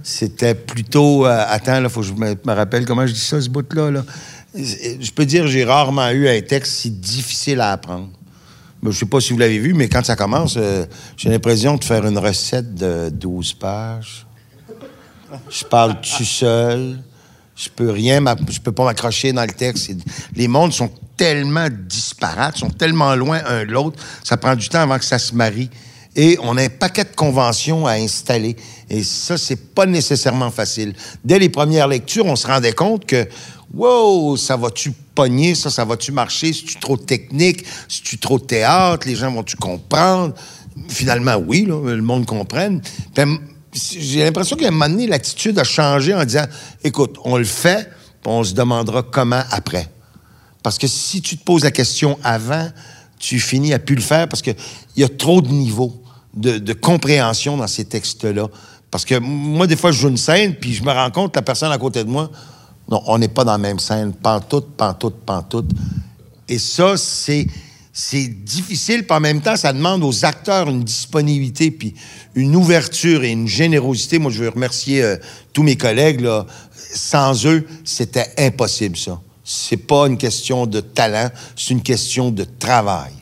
C'était 0.05 0.55
plutôt. 0.55 1.27
euh, 1.27 1.45
attends, 1.49 1.81
là, 1.81 1.89
faut 1.89 2.03
que 2.03 2.07
je 2.07 2.13
me, 2.13 2.37
me 2.47 2.53
rappelle 2.53 2.85
comment 2.87 3.05
je 3.05 3.13
dis 3.13 3.19
ça, 3.21 3.41
ce 3.41 3.49
bout-là. 3.49 3.91
Là. 3.91 4.05
Je 4.55 5.11
peux 5.13 5.25
dire, 5.25 5.47
j'ai 5.47 5.65
rarement 5.65 6.11
eu 6.11 6.29
un 6.29 6.41
texte 6.43 6.73
si 6.73 6.91
difficile 6.91 7.61
à 7.61 7.73
apprendre. 7.73 8.09
Je 8.85 8.91
sais 8.91 9.07
pas 9.07 9.21
si 9.21 9.33
vous 9.33 9.39
l'avez 9.39 9.59
vu, 9.59 9.75
mais 9.75 9.89
quand 9.89 10.05
ça 10.05 10.17
commence, 10.17 10.57
euh, 10.57 10.85
j'ai 11.17 11.29
l'impression 11.29 11.77
de 11.77 11.85
faire 11.85 12.05
une 12.05 12.19
recette 12.19 12.75
de 12.75 13.11
12 13.11 13.53
pages. 13.55 14.27
Je 15.49 15.65
parle 15.65 16.01
tout 16.01 16.25
seul. 16.25 16.99
Je 17.55 17.69
peux 17.69 17.91
rien, 17.91 18.23
je 18.49 18.59
peux 18.59 18.73
pas 18.73 18.85
m'accrocher 18.85 19.33
dans 19.33 19.43
le 19.43 19.53
texte. 19.53 19.93
Les 20.35 20.49
mondes 20.49 20.73
sont 20.73 20.91
tellement 21.17 21.69
disparates, 21.71 22.57
sont 22.57 22.71
tellement 22.71 23.15
loin 23.15 23.41
un 23.47 23.65
de 23.65 23.71
l'autre. 23.71 24.03
Ça 24.25 24.37
prend 24.37 24.57
du 24.57 24.69
temps 24.69 24.81
avant 24.81 24.99
que 24.99 25.05
ça 25.05 25.19
se 25.19 25.35
marie. 25.35 25.71
Et 26.17 26.39
on 26.43 26.57
a 26.57 26.63
un 26.63 26.69
paquet 26.69 27.05
de 27.05 27.15
conventions 27.15 27.87
à 27.87 27.93
installer. 27.93 28.57
Et 28.91 29.03
ça, 29.03 29.39
c'est 29.39 29.75
pas 29.75 29.87
nécessairement 29.87 30.51
facile. 30.51 30.95
Dès 31.25 31.39
les 31.39 31.49
premières 31.49 31.89
lectures, 31.89 32.27
on 32.27 32.37
se 32.37 32.47
rendait 32.47 32.73
compte 32.73 33.07
que, 33.07 33.27
wow, 33.75 34.37
ça 34.37 34.57
va-tu 34.57 34.93
pogner, 35.15 35.55
ça, 35.55 35.71
ça 35.71 35.85
va-tu 35.85 36.13
marcher? 36.13 36.53
C'est-tu 36.53 36.77
trop 36.77 36.97
technique? 36.97 37.65
C'est-tu 37.89 38.19
trop 38.19 38.39
théâtre? 38.39 39.07
Les 39.07 39.15
gens 39.15 39.33
vont-tu 39.33 39.57
comprendre? 39.57 40.35
Finalement, 40.89 41.37
oui, 41.37 41.65
le 41.67 42.01
monde 42.01 42.27
comprenne. 42.27 42.81
J'ai 43.73 44.25
l'impression 44.25 44.57
qu'à 44.57 44.69
un 44.69 44.71
moment 44.71 44.89
donné, 44.89 45.07
l'attitude 45.07 45.59
a 45.59 45.65
changé 45.65 46.15
en 46.15 46.25
disant 46.25 46.45
écoute, 46.85 47.17
on 47.25 47.37
le 47.37 47.45
fait, 47.45 47.89
puis 48.23 48.33
on 48.33 48.45
se 48.45 48.55
demandera 48.55 49.03
comment 49.03 49.43
après. 49.51 49.89
Parce 50.63 50.79
que 50.79 50.87
si 50.87 51.21
tu 51.21 51.37
te 51.37 51.45
poses 51.45 51.65
la 51.65 51.71
question 51.71 52.19
avant, 52.23 52.69
tu 53.19 53.39
finis 53.41 53.73
à 53.73 53.79
plus 53.79 53.95
le 53.95 54.03
faire 54.03 54.29
parce 54.29 54.43
qu'il 54.43 54.57
y 54.97 55.05
a 55.05 55.09
trop 55.09 55.41
de 55.43 55.49
niveaux 55.49 56.03
de, 56.35 56.73
compréhension 56.73 57.57
dans 57.57 57.67
ces 57.67 57.85
textes-là. 57.85 58.49
Parce 58.91 59.05
que 59.05 59.19
moi, 59.19 59.67
des 59.67 59.77
fois, 59.77 59.93
je 59.93 60.01
joue 60.01 60.09
une 60.09 60.17
scène, 60.17 60.55
puis 60.55 60.75
je 60.75 60.83
me 60.83 60.91
rends 60.91 61.11
compte, 61.11 61.35
la 61.37 61.43
personne 61.43 61.73
à 61.73 61.79
côté 61.79 62.05
de 62.05 62.11
moi, 62.11 62.31
non, 62.91 63.03
on 63.07 63.19
n'est 63.19 63.29
pas 63.29 63.45
dans 63.45 63.53
la 63.53 63.59
même 63.59 63.79
scène. 63.79 64.13
Pantoute, 64.13 64.69
pantoute, 64.77 65.17
pantoute. 65.25 65.71
Et 66.49 66.59
ça, 66.59 66.97
c'est, 66.97 67.47
c'est 67.93 68.27
difficile, 68.27 69.07
puis 69.07 69.17
en 69.17 69.21
même 69.21 69.41
temps, 69.41 69.57
ça 69.57 69.73
demande 69.73 70.05
aux 70.05 70.25
acteurs 70.25 70.69
une 70.69 70.85
disponibilité, 70.85 71.71
puis 71.71 71.95
une 72.35 72.57
ouverture 72.57 73.25
et 73.25 73.31
une 73.31 73.49
générosité. 73.49 74.19
Moi, 74.19 74.31
je 74.31 74.43
veux 74.43 74.49
remercier 74.49 75.03
euh, 75.03 75.17
tous 75.53 75.63
mes 75.63 75.77
collègues. 75.77 76.27
Sans 76.95 77.47
eux, 77.47 77.67
c'était 77.85 78.35
impossible, 78.37 78.99
ça. 78.99 79.19
c'est 79.45 79.79
pas 79.79 80.07
une 80.07 80.19
question 80.19 80.67
de 80.67 80.81
talent, 80.81 81.31
c'est 81.57 81.71
une 81.71 81.83
question 81.83 82.31
de 82.31 82.45
travail. 82.45 83.13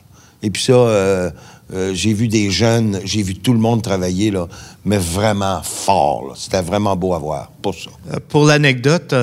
Et 0.43 0.49
puis 0.49 0.63
ça, 0.63 0.73
euh, 0.73 1.29
euh, 1.73 1.91
j'ai 1.93 2.13
vu 2.13 2.27
des 2.27 2.49
jeunes, 2.49 2.99
j'ai 3.03 3.21
vu 3.21 3.35
tout 3.35 3.53
le 3.53 3.59
monde 3.59 3.81
travailler, 3.81 4.31
là, 4.31 4.47
mais 4.85 4.97
vraiment 4.97 5.61
fort. 5.63 6.33
C'était 6.35 6.61
vraiment 6.61 6.95
beau 6.95 7.13
à 7.13 7.19
voir, 7.19 7.51
pour 7.61 7.75
ça. 7.75 7.91
Euh, 8.11 8.17
Pour 8.27 8.45
l'anecdote, 8.45 9.13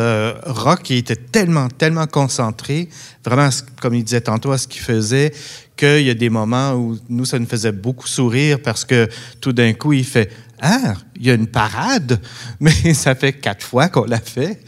Rock, 0.47 0.91
il 0.91 0.99
était 0.99 1.17
tellement, 1.17 1.69
tellement 1.69 2.07
concentré, 2.07 2.89
vraiment, 3.25 3.49
comme 3.81 3.95
il 3.95 4.05
disait 4.05 4.21
tantôt, 4.21 4.53
à 4.53 4.59
ce 4.59 4.69
qu'il 4.69 4.83
faisait, 4.83 5.33
qu'il 5.77 6.03
y 6.03 6.11
a 6.11 6.15
des 6.15 6.31
moments 6.31 6.73
où 6.73 6.99
nous, 7.09 7.25
ça 7.25 7.39
nous 7.39 7.47
faisait 7.47 7.73
beaucoup 7.73 8.09
sourire 8.09 8.59
parce 8.63 8.85
que 8.85 9.09
tout 9.41 9.53
d'un 9.53 9.73
coup, 9.75 9.93
il 9.93 10.05
fait 10.05 10.31
Ah, 10.61 10.95
il 11.17 11.27
y 11.27 11.31
a 11.31 11.35
une 11.35 11.47
parade, 11.47 12.21
mais 12.61 12.93
ça 12.95 13.15
fait 13.15 13.33
quatre 13.33 13.65
fois 13.65 13.89
qu'on 13.89 14.05
l'a 14.05 14.21
fait. 14.21 14.61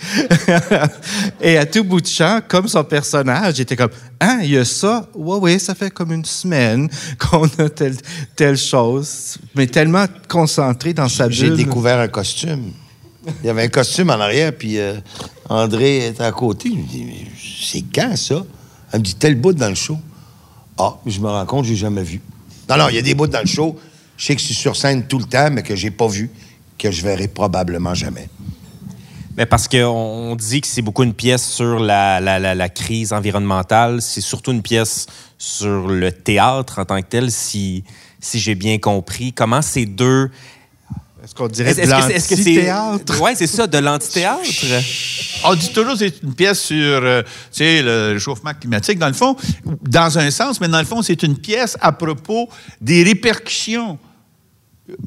Et 1.40 1.56
à 1.56 1.66
tout 1.66 1.82
bout 1.85 2.00
de 2.00 2.06
champ, 2.06 2.40
comme 2.47 2.68
son 2.68 2.85
personnage, 2.85 3.59
il 3.59 3.62
était 3.62 3.76
comme 3.76 3.90
Ah, 4.20 4.38
il 4.42 4.50
y 4.50 4.59
a 4.59 4.64
ça? 4.64 5.09
Ouais, 5.14 5.38
oui, 5.40 5.61
ça 5.61 5.75
fait 5.75 5.90
comme 5.90 6.12
une 6.12 6.25
semaine 6.25 6.88
qu'on 7.18 7.47
a 7.59 7.68
telle, 7.68 7.97
telle 8.37 8.56
chose, 8.56 9.38
mais 9.54 9.66
tellement 9.66 10.04
concentré 10.28 10.92
dans 10.94 11.09
sa 11.09 11.28
J'ai 11.28 11.49
bulle. 11.49 11.56
découvert 11.56 11.99
un 11.99 12.09
costume. 12.09 12.73
Il 13.42 13.47
y 13.47 13.50
avait 13.50 13.64
un 13.64 13.68
costume 13.68 14.11
en 14.11 14.14
arrière, 14.20 14.52
puis 14.56 14.78
euh, 14.78 14.94
André 15.49 16.06
était 16.06 16.23
à 16.23 16.32
côté. 16.32 16.70
Je 16.70 16.75
lui 16.76 16.82
dis, 16.85 17.04
Mais 17.04 17.26
c'est 17.62 17.85
quand 17.94 18.16
ça? 18.16 18.44
Elle 18.92 19.00
me 19.00 19.04
dit, 19.04 19.14
tel 19.14 19.35
bout 19.35 19.52
dans 19.52 19.68
le 19.68 19.75
show. 19.75 19.99
Ah, 20.78 20.94
je 21.04 21.20
me 21.20 21.26
rends 21.28 21.44
compte, 21.47 21.64
j'ai 21.66 21.76
jamais 21.76 22.02
vu. 22.02 22.20
Non, 22.68 22.76
non, 22.76 22.88
il 22.88 22.94
y 22.94 22.99
a 22.99 23.02
des 23.02 23.14
bouts 23.14 23.26
dans 23.26 23.40
le 23.40 23.47
show. 23.47 23.78
Je 24.21 24.27
sais 24.27 24.35
que 24.37 24.41
je 24.43 24.47
suis 24.49 24.55
sur 24.55 24.77
scène 24.77 25.07
tout 25.07 25.19
le 25.19 25.25
temps, 25.25 25.49
mais 25.50 25.62
que 25.62 25.75
j'ai 25.75 25.91
pas 25.91 26.07
vu, 26.07 26.29
que 26.79 26.91
je 26.91 27.00
verrai 27.03 27.27
probablement 27.27 27.95
jamais. 27.95 28.29
Mais 29.35 29.47
parce 29.47 29.67
qu'on 29.67 29.79
on 29.87 30.37
dit 30.37 30.61
que 30.61 30.67
c'est 30.67 30.83
beaucoup 30.83 31.05
une 31.05 31.15
pièce 31.15 31.43
sur 31.43 31.79
la, 31.79 32.21
la- 32.21 32.39
la- 32.39 32.55
la 32.55 32.69
crise 32.69 33.15
environnementale, 33.15 34.03
c'est 34.03 34.21
surtout 34.21 34.53
une 34.53 34.61
pièce 34.61 35.07
sur 35.39 35.89
le 35.89 36.12
théâtre 36.12 36.81
en 36.81 36.85
tant 36.85 37.00
que 37.00 37.07
tel, 37.07 37.31
si, 37.31 37.83
si 38.21 38.39
j'ai 38.39 38.55
bien 38.55 38.77
compris. 38.77 39.33
Comment 39.33 39.62
ces 39.62 39.87
deux... 39.87 40.31
Est-ce 41.25 41.35
qu'on 41.35 41.49
dirait 41.49 41.71
Est-ce 41.71 41.79
de 41.81 41.83
est-ce 41.85 42.07
que- 42.09 42.12
est-ce 42.12 42.29
que 42.29 42.37
c'est... 42.37 42.43
l'antithéâtre? 42.67 43.23
Oui, 43.23 43.31
c'est 43.37 43.47
ça, 43.47 43.67
de 43.67 43.79
l'antithéâtre. 43.79 44.43
On 45.45 45.55
dit 45.55 45.73
toujours 45.73 45.93
que 45.95 45.99
c'est 46.00 46.23
une 46.23 46.35
pièce 46.35 46.61
sur 46.61 46.77
euh, 46.77 47.23
tu 47.23 47.29
sais, 47.53 47.81
le 47.83 48.12
réchauffement 48.12 48.53
climatique, 48.53 48.99
dans 48.99 49.09
le 49.09 49.15
fond, 49.15 49.35
dans 49.89 50.19
un 50.19 50.31
sens, 50.31 50.61
mais 50.61 50.69
dans 50.69 50.79
le 50.81 50.85
fond, 50.85 51.00
c'est 51.00 51.23
une 51.23 51.39
pièce 51.39 51.79
à 51.81 51.93
propos 51.93 52.50
des 52.83 53.03
répercussions 53.03 53.99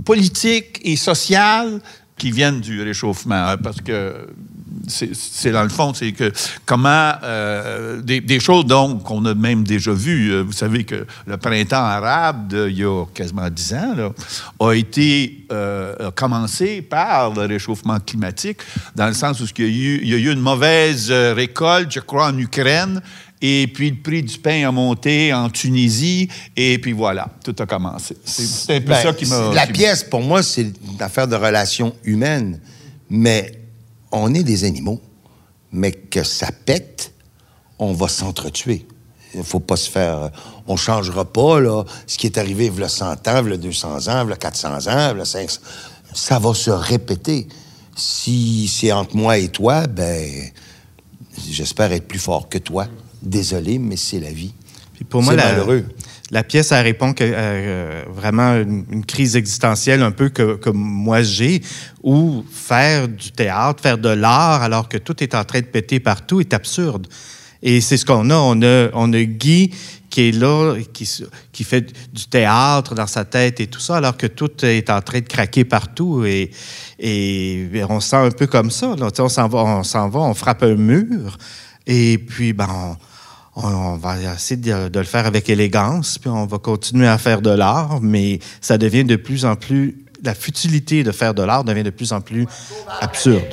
politiques 0.05 0.79
et 0.83 0.95
sociales 0.95 1.81
qui 2.17 2.31
viennent 2.31 2.61
du 2.61 2.81
réchauffement. 2.81 3.47
hein, 3.49 3.57
Parce 3.57 3.81
que 3.81 4.27
c'est 4.87 5.51
dans 5.51 5.63
le 5.63 5.69
fond, 5.69 5.93
c'est 5.93 6.11
que 6.11 6.31
comment 6.65 7.13
euh, 7.23 8.01
des, 8.01 8.39
choses 8.39 8.65
donc 8.65 9.03
qu'on 9.03 9.23
a 9.25 9.33
même 9.33 9.63
déjà 9.63 9.93
vues. 9.93 10.31
Euh, 10.31 10.43
Vous 10.43 10.51
savez 10.51 10.83
que 10.83 11.05
le 11.25 11.37
printemps 11.37 11.77
arabe 11.77 12.53
il 12.67 12.79
y 12.79 12.83
a 12.83 13.05
quasiment 13.13 13.49
dix 13.49 13.73
ans 13.73 14.13
a 14.59 14.73
été 14.73 15.45
euh, 15.51 16.11
commencé 16.11 16.81
par 16.81 17.33
le 17.33 17.45
réchauffement 17.45 17.99
climatique, 17.99 18.59
dans 18.95 19.07
le 19.07 19.13
sens 19.13 19.39
où 19.39 19.45
il 19.57 19.63
y 19.63 19.67
a 19.67 19.69
eu, 19.69 19.99
il 20.03 20.09
y 20.09 20.13
a 20.13 20.17
eu 20.17 20.33
une 20.33 20.41
mauvaise 20.41 21.11
récolte, 21.11 21.91
je 21.91 21.99
crois, 21.99 22.27
en 22.27 22.37
Ukraine. 22.37 23.01
Et 23.45 23.67
puis 23.67 23.89
le 23.89 23.97
prix 23.97 24.23
du 24.23 24.37
pain 24.37 24.65
a 24.65 24.71
monté 24.71 25.33
en 25.33 25.49
Tunisie, 25.49 26.29
et 26.55 26.79
puis 26.79 26.93
voilà, 26.93 27.27
tout 27.43 27.53
a 27.59 27.65
commencé. 27.65 28.15
C'est 28.23 28.77
un 28.77 28.79
peu 28.79 28.87
Ben, 28.87 29.03
ça 29.03 29.11
qui 29.13 29.25
m'a. 29.25 29.53
La 29.53 29.67
qui- 29.67 29.73
pièce, 29.73 30.01
pour 30.05 30.21
moi, 30.21 30.41
c'est 30.41 30.61
une 30.61 31.01
affaire 31.01 31.27
de 31.27 31.35
relations 31.35 31.93
humaines. 32.05 32.61
Mais 33.09 33.51
on 34.13 34.33
est 34.33 34.43
des 34.43 34.63
animaux. 34.63 35.01
Mais 35.73 35.91
que 35.91 36.23
ça 36.23 36.51
pète, 36.65 37.11
on 37.79 37.91
va 37.93 38.07
s'entretuer. 38.07 38.85
Il 39.35 39.43
faut 39.43 39.59
pas 39.59 39.75
se 39.75 39.89
faire... 39.89 40.29
On 40.67 40.77
changera 40.77 41.25
pas, 41.25 41.59
là, 41.59 41.83
ce 42.07 42.17
qui 42.17 42.27
est 42.27 42.37
arrivé 42.37 42.67
il 42.73 42.79
y 42.79 42.83
a 42.83 42.87
100 42.87 43.27
ans, 43.27 43.43
il 43.43 43.49
y 43.49 43.53
a 43.53 43.57
200 43.57 44.07
ans, 44.07 44.23
il 44.25 44.29
y 44.29 44.33
a 44.33 44.37
400 44.37 44.69
ans, 44.87 45.11
il 45.13 45.17
y 45.17 45.21
a 45.21 45.25
500... 45.25 45.59
Ça 46.13 46.39
va 46.39 46.53
se 46.53 46.69
répéter. 46.69 47.47
Si 47.97 48.67
c'est 48.73 48.91
entre 48.93 49.17
moi 49.17 49.37
et 49.37 49.49
toi, 49.49 49.85
ben... 49.87 50.49
J'espère 51.49 51.91
être 51.91 52.07
plus 52.07 52.19
fort 52.19 52.47
que 52.47 52.59
toi. 52.59 52.87
Désolé, 53.23 53.79
mais 53.79 53.95
c'est 53.97 54.19
la 54.19 54.31
vie. 54.31 54.53
Puis 54.93 55.05
pour 55.05 55.23
moi, 55.23 55.33
C'est 55.33 55.37
la, 55.37 55.51
malheureux. 55.53 55.85
la 56.29 56.43
pièce, 56.43 56.71
elle 56.71 56.83
répond 56.83 57.13
que, 57.13 57.23
euh, 57.23 58.03
vraiment 58.13 58.51
à 58.51 58.57
une, 58.57 58.85
une 58.91 59.05
crise 59.05 59.35
existentielle 59.35 60.03
un 60.03 60.11
peu 60.11 60.29
que, 60.29 60.55
que 60.57 60.69
moi 60.69 61.21
j'ai, 61.23 61.61
où 62.03 62.43
faire 62.51 63.07
du 63.07 63.31
théâtre, 63.31 63.81
faire 63.81 63.97
de 63.97 64.09
l'art, 64.09 64.61
alors 64.61 64.89
que 64.89 64.97
tout 64.97 65.23
est 65.23 65.33
en 65.35 65.43
train 65.45 65.61
de 65.61 65.65
péter 65.65 65.99
partout, 65.99 66.41
est 66.41 66.53
absurde. 66.53 67.07
Et 67.63 67.79
c'est 67.79 67.97
ce 67.97 68.05
qu'on 68.05 68.29
a. 68.29 68.35
On 68.35 68.61
a, 68.61 68.89
on 68.93 69.13
a 69.13 69.23
Guy 69.23 69.71
qui 70.09 70.29
est 70.29 70.31
là, 70.31 70.75
qui, 70.93 71.09
qui 71.51 71.63
fait 71.63 71.91
du 72.13 72.25
théâtre 72.27 72.93
dans 72.93 73.07
sa 73.07 73.25
tête 73.25 73.59
et 73.61 73.67
tout 73.67 73.79
ça, 73.79 73.95
alors 73.97 74.15
que 74.17 74.27
tout 74.27 74.63
est 74.63 74.89
en 74.91 75.01
train 75.01 75.21
de 75.21 75.27
craquer 75.27 75.63
partout. 75.63 76.23
Et, 76.25 76.51
et 76.99 77.67
on 77.89 77.99
se 77.99 78.09
sent 78.09 78.15
un 78.17 78.31
peu 78.31 78.45
comme 78.45 78.69
ça. 78.69 78.95
là. 78.97 79.07
On 79.17 79.29
s'en 79.29 79.47
va, 79.47 79.59
on 79.59 79.83
s'en 79.83 80.09
va, 80.09 80.19
on 80.19 80.33
frappe 80.35 80.61
un 80.63 80.75
mur. 80.75 81.37
Et 81.87 82.17
puis, 82.17 82.53
ben, 82.53 82.67
on, 82.69 82.97
on- 83.55 83.67
on 83.67 83.97
va 83.97 84.15
essayer 84.35 84.57
de, 84.59 84.89
de 84.89 84.99
le 84.99 85.05
faire 85.05 85.25
avec 85.25 85.49
élégance, 85.49 86.17
puis 86.17 86.29
on 86.29 86.45
va 86.45 86.57
continuer 86.57 87.07
à 87.07 87.17
faire 87.17 87.41
de 87.41 87.49
l'art, 87.51 87.99
mais 88.01 88.39
ça 88.61 88.77
devient 88.77 89.03
de 89.05 89.15
plus 89.15 89.45
en 89.45 89.55
plus... 89.55 89.97
La 90.23 90.33
futilité 90.33 91.03
de 91.03 91.11
faire 91.11 91.33
de 91.33 91.43
l'art 91.43 91.65
devient 91.65 91.83
de 91.83 91.89
plus 91.89 92.13
en 92.13 92.21
plus 92.21 92.47
absurde. 93.01 93.43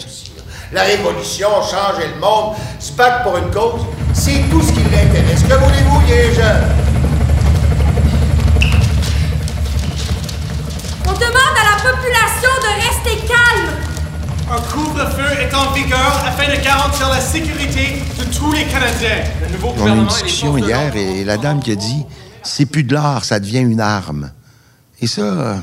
La 0.72 0.84
révolution, 0.84 1.48
changer 1.62 2.06
le 2.14 2.20
monde, 2.20 2.54
se 2.78 2.92
battre 2.92 3.24
pour 3.24 3.36
une 3.38 3.50
cause, 3.50 3.80
c'est 4.14 4.48
tout 4.48 4.62
ce 4.62 4.70
qui 4.72 4.78
l'intéresse. 4.84 5.42
Que 5.42 5.54
voulez-vous, 5.54 6.00
les 6.08 6.32
jeunes? 6.32 6.68
On 11.06 11.12
demande 11.12 11.56
à 11.58 11.74
la 11.74 11.90
population 11.90 12.50
de 12.62 12.70
rester 12.86 13.26
calme. 13.26 13.79
Un 14.52 14.60
couvre-feu 14.62 15.42
est 15.42 15.54
en 15.54 15.72
vigueur 15.72 16.24
afin 16.26 16.48
de 16.48 16.60
garantir 16.60 17.08
la 17.08 17.20
sécurité 17.20 18.02
de 18.18 18.24
tous 18.36 18.50
les 18.50 18.64
Canadiens. 18.64 19.22
Le 19.42 19.52
nouveau 19.52 19.72
On 19.78 19.86
a 19.86 19.90
eu 19.90 19.92
une 19.92 20.00
les 20.00 20.08
discussion 20.08 20.58
hier 20.58 20.96
et 20.96 21.22
la 21.22 21.36
dame 21.36 21.60
qui 21.60 21.70
a 21.70 21.76
dit 21.76 22.04
c'est 22.42 22.66
plus 22.66 22.82
de 22.82 22.92
l'art, 22.92 23.24
ça 23.24 23.38
devient 23.38 23.60
une 23.60 23.80
arme. 23.80 24.32
Et 25.00 25.06
ça, 25.06 25.62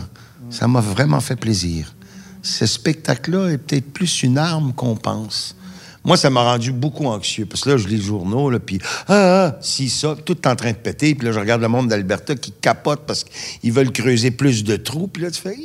ça 0.50 0.70
m'a 0.70 0.80
vraiment 0.80 1.20
fait 1.20 1.36
plaisir. 1.36 1.94
Ce 2.42 2.66
spectacle-là 2.66 3.50
est 3.50 3.58
peut-être 3.58 3.92
plus 3.92 4.24
une 4.24 4.38
arme 4.38 4.72
qu'on 4.72 4.96
pense. 4.96 5.58
Moi, 6.06 6.16
ça 6.16 6.30
m'a 6.30 6.44
rendu 6.44 6.72
beaucoup 6.72 7.08
anxieux. 7.08 7.46
Parce 7.46 7.64
que 7.64 7.72
là, 7.72 7.78
je 7.78 7.90
lis 7.90 7.98
le 7.98 8.04
journaux, 8.04 8.50
là, 8.50 8.60
puis 8.60 8.80
ah, 9.10 9.48
ah, 9.50 9.58
si 9.60 9.90
ça, 9.90 10.16
tout 10.24 10.38
est 10.38 10.48
en 10.48 10.56
train 10.56 10.72
de 10.72 10.78
péter. 10.78 11.14
Puis 11.14 11.28
là, 11.28 11.34
je 11.34 11.40
regarde 11.40 11.62
le 11.62 11.68
monde 11.68 11.90
d'Alberta 11.90 12.36
qui 12.36 12.54
capote 12.54 13.02
parce 13.06 13.26
qu'ils 13.26 13.74
veulent 13.74 13.92
creuser 13.92 14.32
plus 14.32 14.64
de 14.64 14.78
trous. 14.78 15.08
Puis 15.08 15.24
là, 15.24 15.32
tu 15.32 15.42
fais! 15.42 15.58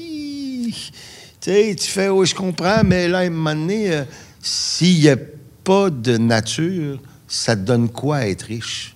Tu 1.42 1.50
sais, 1.50 1.74
tu 1.74 1.88
fais, 1.90 2.08
oui, 2.08 2.26
je 2.26 2.34
comprends, 2.34 2.82
mais 2.84 3.08
là, 3.08 3.18
à 3.18 3.22
un 3.22 3.30
moment 3.30 3.54
donné, 3.54 3.92
euh, 3.92 4.04
s'il 4.40 5.00
n'y 5.00 5.08
a 5.08 5.16
pas 5.64 5.90
de 5.90 6.16
nature, 6.16 6.98
ça 7.26 7.56
te 7.56 7.62
donne 7.62 7.88
quoi 7.88 8.18
à 8.18 8.26
être 8.28 8.42
riche? 8.42 8.94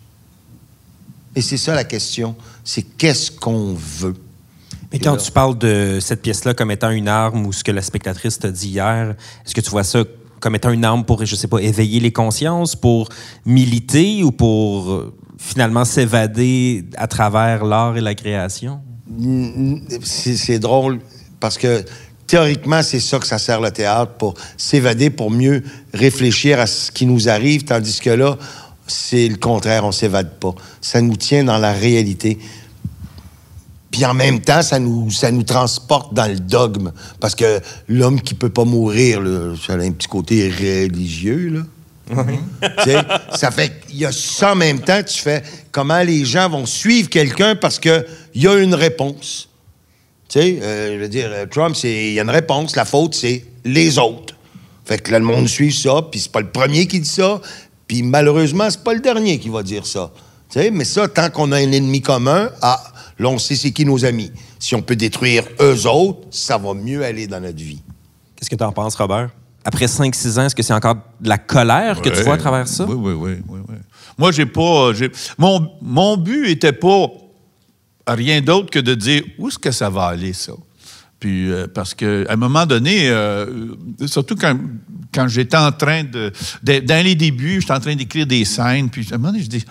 Et 1.34 1.42
c'est 1.42 1.56
ça 1.56 1.74
la 1.74 1.84
question. 1.84 2.36
C'est 2.64 2.82
qu'est-ce 2.82 3.30
qu'on 3.30 3.74
veut? 3.74 4.14
Mais 4.92 5.00
quand 5.00 5.12
là- 5.16 5.20
tu 5.20 5.32
parles 5.32 5.58
de 5.58 5.98
cette 6.00 6.22
pièce-là 6.22 6.54
comme 6.54 6.70
étant 6.70 6.90
une 6.90 7.08
arme 7.08 7.44
ou 7.46 7.52
ce 7.52 7.64
que 7.64 7.72
la 7.72 7.82
spectatrice 7.82 8.38
t'a 8.38 8.50
dit 8.50 8.68
hier, 8.68 9.14
est-ce 9.44 9.54
que 9.54 9.60
tu 9.60 9.70
vois 9.70 9.84
ça 9.84 10.04
comme 10.38 10.54
étant 10.54 10.70
une 10.70 10.84
arme 10.84 11.04
pour, 11.04 11.24
je 11.24 11.34
sais 11.34 11.48
pas, 11.48 11.58
éveiller 11.58 11.98
les 11.98 12.12
consciences, 12.12 12.76
pour 12.76 13.08
militer 13.44 14.22
ou 14.22 14.30
pour 14.30 14.92
euh, 14.92 15.14
finalement 15.38 15.84
s'évader 15.84 16.84
à 16.96 17.08
travers 17.08 17.64
l'art 17.64 17.96
et 17.96 18.00
la 18.00 18.14
création? 18.14 18.80
C'est 20.02 20.58
drôle 20.58 21.00
parce 21.40 21.58
que 21.58 21.84
théoriquement, 22.26 22.82
c'est 22.82 23.00
ça 23.00 23.18
que 23.18 23.26
ça 23.26 23.38
sert 23.38 23.60
le 23.60 23.70
théâtre 23.70 24.12
pour 24.12 24.34
s'évader, 24.56 25.10
pour 25.10 25.30
mieux 25.30 25.62
réfléchir 25.92 26.60
à 26.60 26.66
ce 26.66 26.90
qui 26.90 27.06
nous 27.06 27.28
arrive, 27.28 27.64
tandis 27.64 28.00
que 28.00 28.10
là, 28.10 28.36
c'est 28.86 29.28
le 29.28 29.36
contraire, 29.36 29.84
on 29.84 29.92
s'évade 29.92 30.38
pas. 30.38 30.54
Ça 30.80 31.00
nous 31.00 31.16
tient 31.16 31.44
dans 31.44 31.58
la 31.58 31.72
réalité. 31.72 32.38
Puis 33.90 34.04
en 34.04 34.14
même 34.14 34.40
temps, 34.40 34.62
ça 34.62 34.78
nous, 34.78 35.10
ça 35.10 35.30
nous 35.30 35.42
transporte 35.42 36.12
dans 36.14 36.26
le 36.26 36.38
dogme. 36.38 36.92
Parce 37.18 37.34
que 37.34 37.60
l'homme 37.88 38.20
qui 38.20 38.34
peut 38.34 38.50
pas 38.50 38.64
mourir, 38.64 39.20
là, 39.20 39.54
ça 39.64 39.74
a 39.74 39.78
un 39.78 39.92
petit 39.92 40.08
côté 40.08 40.48
religieux, 40.50 41.48
là. 41.48 41.60
Ça 43.34 43.50
fait 43.50 43.80
qu'il 43.80 43.98
y 43.98 44.04
a 44.04 44.12
ça 44.12 44.52
en 44.52 44.54
même 44.54 44.80
temps, 44.80 45.02
tu 45.02 45.18
fais 45.18 45.42
comment 45.72 46.02
les 46.02 46.24
gens 46.24 46.48
vont 46.48 46.64
suivre 46.64 47.08
quelqu'un 47.08 47.56
parce 47.56 47.80
qu'il 47.80 48.04
y 48.36 48.46
a 48.46 48.54
une 48.54 48.74
réponse. 48.74 49.48
Tu 50.28 50.40
sais, 50.40 50.58
euh, 50.60 50.94
je 50.96 51.00
veux 51.02 51.08
dire, 51.08 51.28
euh, 51.30 51.46
Trump, 51.46 51.76
c'est 51.76 52.08
il 52.08 52.12
y 52.14 52.20
a 52.20 52.22
une 52.22 52.30
réponse. 52.30 52.74
La 52.76 52.84
faute, 52.84 53.14
c'est 53.14 53.44
les 53.64 53.98
autres. 53.98 54.34
Fait 54.84 54.98
que 54.98 55.10
là, 55.12 55.18
le 55.18 55.24
monde 55.24 55.48
suit 55.48 55.72
ça, 55.72 56.02
puis 56.10 56.20
c'est 56.20 56.30
pas 56.32 56.40
le 56.40 56.50
premier 56.50 56.86
qui 56.86 57.00
dit 57.00 57.08
ça, 57.08 57.40
puis 57.88 58.02
malheureusement, 58.02 58.68
c'est 58.70 58.82
pas 58.84 58.94
le 58.94 59.00
dernier 59.00 59.38
qui 59.38 59.48
va 59.48 59.62
dire 59.62 59.86
ça. 59.86 60.12
Tu 60.48 60.60
sais, 60.60 60.70
mais 60.70 60.84
ça, 60.84 61.08
tant 61.08 61.28
qu'on 61.30 61.50
a 61.52 61.56
un 61.56 61.72
ennemi 61.72 62.00
commun, 62.02 62.50
ah, 62.62 62.80
là, 63.18 63.28
on 63.28 63.38
sait 63.38 63.56
c'est 63.56 63.72
qui 63.72 63.84
nos 63.84 64.04
amis. 64.04 64.30
Si 64.60 64.74
on 64.76 64.82
peut 64.82 64.94
détruire 64.96 65.44
eux 65.60 65.86
autres, 65.88 66.20
ça 66.30 66.56
va 66.58 66.72
mieux 66.74 67.04
aller 67.04 67.26
dans 67.26 67.40
notre 67.40 67.58
vie. 67.58 67.82
Qu'est-ce 68.36 68.50
que 68.50 68.56
tu 68.56 68.64
en 68.64 68.72
penses, 68.72 68.94
Robert? 68.96 69.30
après 69.64 69.86
5-6 69.86 70.38
ans, 70.38 70.44
est-ce 70.46 70.54
que 70.54 70.62
c'est 70.62 70.72
encore 70.72 70.94
de 71.20 71.28
la 71.28 71.38
colère 71.38 72.00
que 72.00 72.08
tu 72.08 72.22
vois 72.22 72.34
à 72.34 72.38
travers 72.38 72.68
ça? 72.68 72.84
Oui, 72.88 72.94
oui, 72.96 73.12
oui. 73.14 73.42
oui, 73.48 73.60
oui. 73.68 73.74
Moi, 74.16 74.30
j'ai 74.30 74.46
pas. 74.46 74.92
j'ai- 74.94 75.10
Mon, 75.38 75.68
mon 75.82 76.16
but 76.16 76.48
était 76.48 76.72
pas 76.72 77.08
rien 78.06 78.40
d'autre 78.40 78.70
que 78.70 78.78
de 78.78 78.94
dire 78.94 79.22
où 79.38 79.48
est-ce 79.48 79.58
que 79.58 79.70
ça 79.70 79.90
va 79.90 80.04
aller, 80.06 80.32
ça? 80.32 80.52
Puis, 81.18 81.50
euh, 81.50 81.66
parce 81.66 81.94
qu'à 81.94 82.24
un 82.28 82.36
moment 82.36 82.66
donné, 82.66 83.08
euh, 83.08 83.46
surtout 84.06 84.36
quand, 84.36 84.56
quand 85.14 85.28
j'étais 85.28 85.56
en 85.56 85.72
train 85.72 86.04
de, 86.04 86.30
de- 86.62 86.80
Dans 86.80 87.04
les 87.04 87.14
débuts, 87.14 87.60
j'étais 87.60 87.72
en 87.72 87.80
train 87.80 87.96
d'écrire 87.96 88.26
des 88.26 88.44
scènes, 88.44 88.90
puis 88.90 89.06
à 89.10 89.14
un 89.14 89.18
moment 89.18 89.32
donné, 89.32 89.42
je 89.44 89.48
dis. 89.48 89.64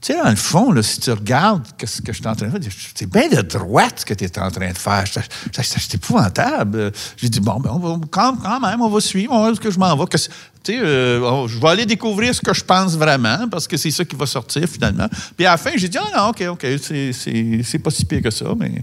Tu 0.00 0.14
sais, 0.14 0.18
dans 0.22 0.30
le 0.30 0.36
fond, 0.36 0.72
là, 0.72 0.82
si 0.82 0.98
tu 0.98 1.10
regardes 1.10 1.62
ce 1.84 2.00
que 2.00 2.10
je 2.14 2.18
suis 2.20 2.26
en 2.26 2.34
train 2.34 2.46
de 2.48 2.58
faire, 2.58 2.72
c'est 2.94 3.10
bien 3.10 3.28
de 3.28 3.42
droite 3.42 3.96
ce 4.00 4.06
que 4.06 4.14
tu 4.14 4.24
es 4.24 4.38
en 4.38 4.50
train 4.50 4.70
de 4.72 4.78
faire. 4.78 5.04
C'est- 5.06 5.94
épouvantable. 5.94 6.90
J'ai 7.18 7.28
dit, 7.28 7.40
bon, 7.40 7.60
ben, 7.60 7.70
on 7.74 7.78
va, 7.78 8.00
quand, 8.10 8.34
quand 8.36 8.60
même, 8.60 8.80
on 8.80 8.88
va 8.88 9.00
suivre, 9.00 9.32
on 9.34 9.44
va 9.44 9.54
ce 9.54 9.60
que 9.60 9.70
je 9.70 9.78
m'en 9.78 9.94
vais. 9.94 10.06
Que 10.06 10.16
tu 10.16 10.24
sais, 10.72 10.78
euh, 10.80 11.46
je 11.48 11.58
vais 11.58 11.68
aller 11.68 11.84
découvrir 11.84 12.34
ce 12.34 12.40
que 12.40 12.54
je 12.54 12.64
pense 12.64 12.96
vraiment, 12.96 13.46
parce 13.50 13.68
que 13.68 13.76
c'est 13.76 13.90
ça 13.90 14.04
qui 14.06 14.16
va 14.16 14.24
sortir 14.24 14.66
finalement. 14.66 15.06
Puis 15.36 15.44
à 15.44 15.50
la 15.52 15.56
fin, 15.58 15.72
j'ai 15.76 15.88
dit, 15.90 15.98
ah 15.98 16.16
non, 16.16 16.28
OK, 16.30 16.44
OK, 16.48 16.66
c'est- 16.80 17.78
pas 17.82 17.90
si 17.90 18.04
pire 18.06 18.22
que 18.22 18.30
ça, 18.30 18.46
mais 18.58 18.82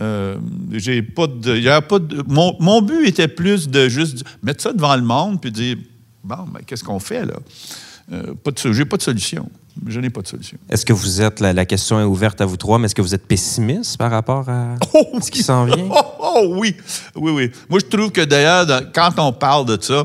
euh, 0.00 0.36
j'ai 0.72 1.02
pas 1.02 1.26
de. 1.26 1.56
y 1.58 1.68
a 1.68 1.82
pas 1.82 1.98
mon, 2.26 2.56
mon 2.60 2.80
but 2.80 3.06
était 3.06 3.28
plus 3.28 3.68
de 3.68 3.88
juste 3.90 4.24
mettre 4.42 4.62
ça 4.62 4.72
devant 4.72 4.96
le 4.96 5.02
monde, 5.02 5.42
puis 5.42 5.52
dire, 5.52 5.76
bon, 6.22 6.46
ben, 6.52 6.60
qu'est-ce 6.66 6.84
qu'on 6.84 7.00
fait 7.00 7.26
là? 7.26 7.34
Euh, 8.12 8.34
pas 8.34 8.50
de, 8.50 8.72
j'ai 8.72 8.84
pas 8.86 8.96
de 8.96 9.02
solution. 9.02 9.50
Je 9.86 10.00
n'ai 10.00 10.10
pas 10.10 10.22
de 10.22 10.26
solution. 10.28 10.56
Est-ce 10.70 10.86
que 10.86 10.92
vous 10.92 11.20
êtes, 11.20 11.40
la, 11.40 11.52
la 11.52 11.66
question 11.66 12.00
est 12.00 12.04
ouverte 12.04 12.40
à 12.40 12.46
vous 12.46 12.56
trois, 12.56 12.78
mais 12.78 12.86
est-ce 12.86 12.94
que 12.94 13.02
vous 13.02 13.14
êtes 13.14 13.26
pessimiste 13.26 13.96
par 13.96 14.10
rapport 14.10 14.48
à 14.48 14.76
ce 15.20 15.30
qui 15.30 15.42
s'en 15.42 15.64
vient? 15.64 15.88
Oh, 15.90 16.02
oh, 16.20 16.54
oui, 16.58 16.76
oui, 17.16 17.32
oui. 17.32 17.50
Moi, 17.68 17.80
je 17.80 17.86
trouve 17.86 18.12
que 18.12 18.20
d'ailleurs, 18.20 18.66
quand 18.94 19.10
on 19.18 19.32
parle 19.32 19.66
de 19.66 19.78
ça, 19.80 20.04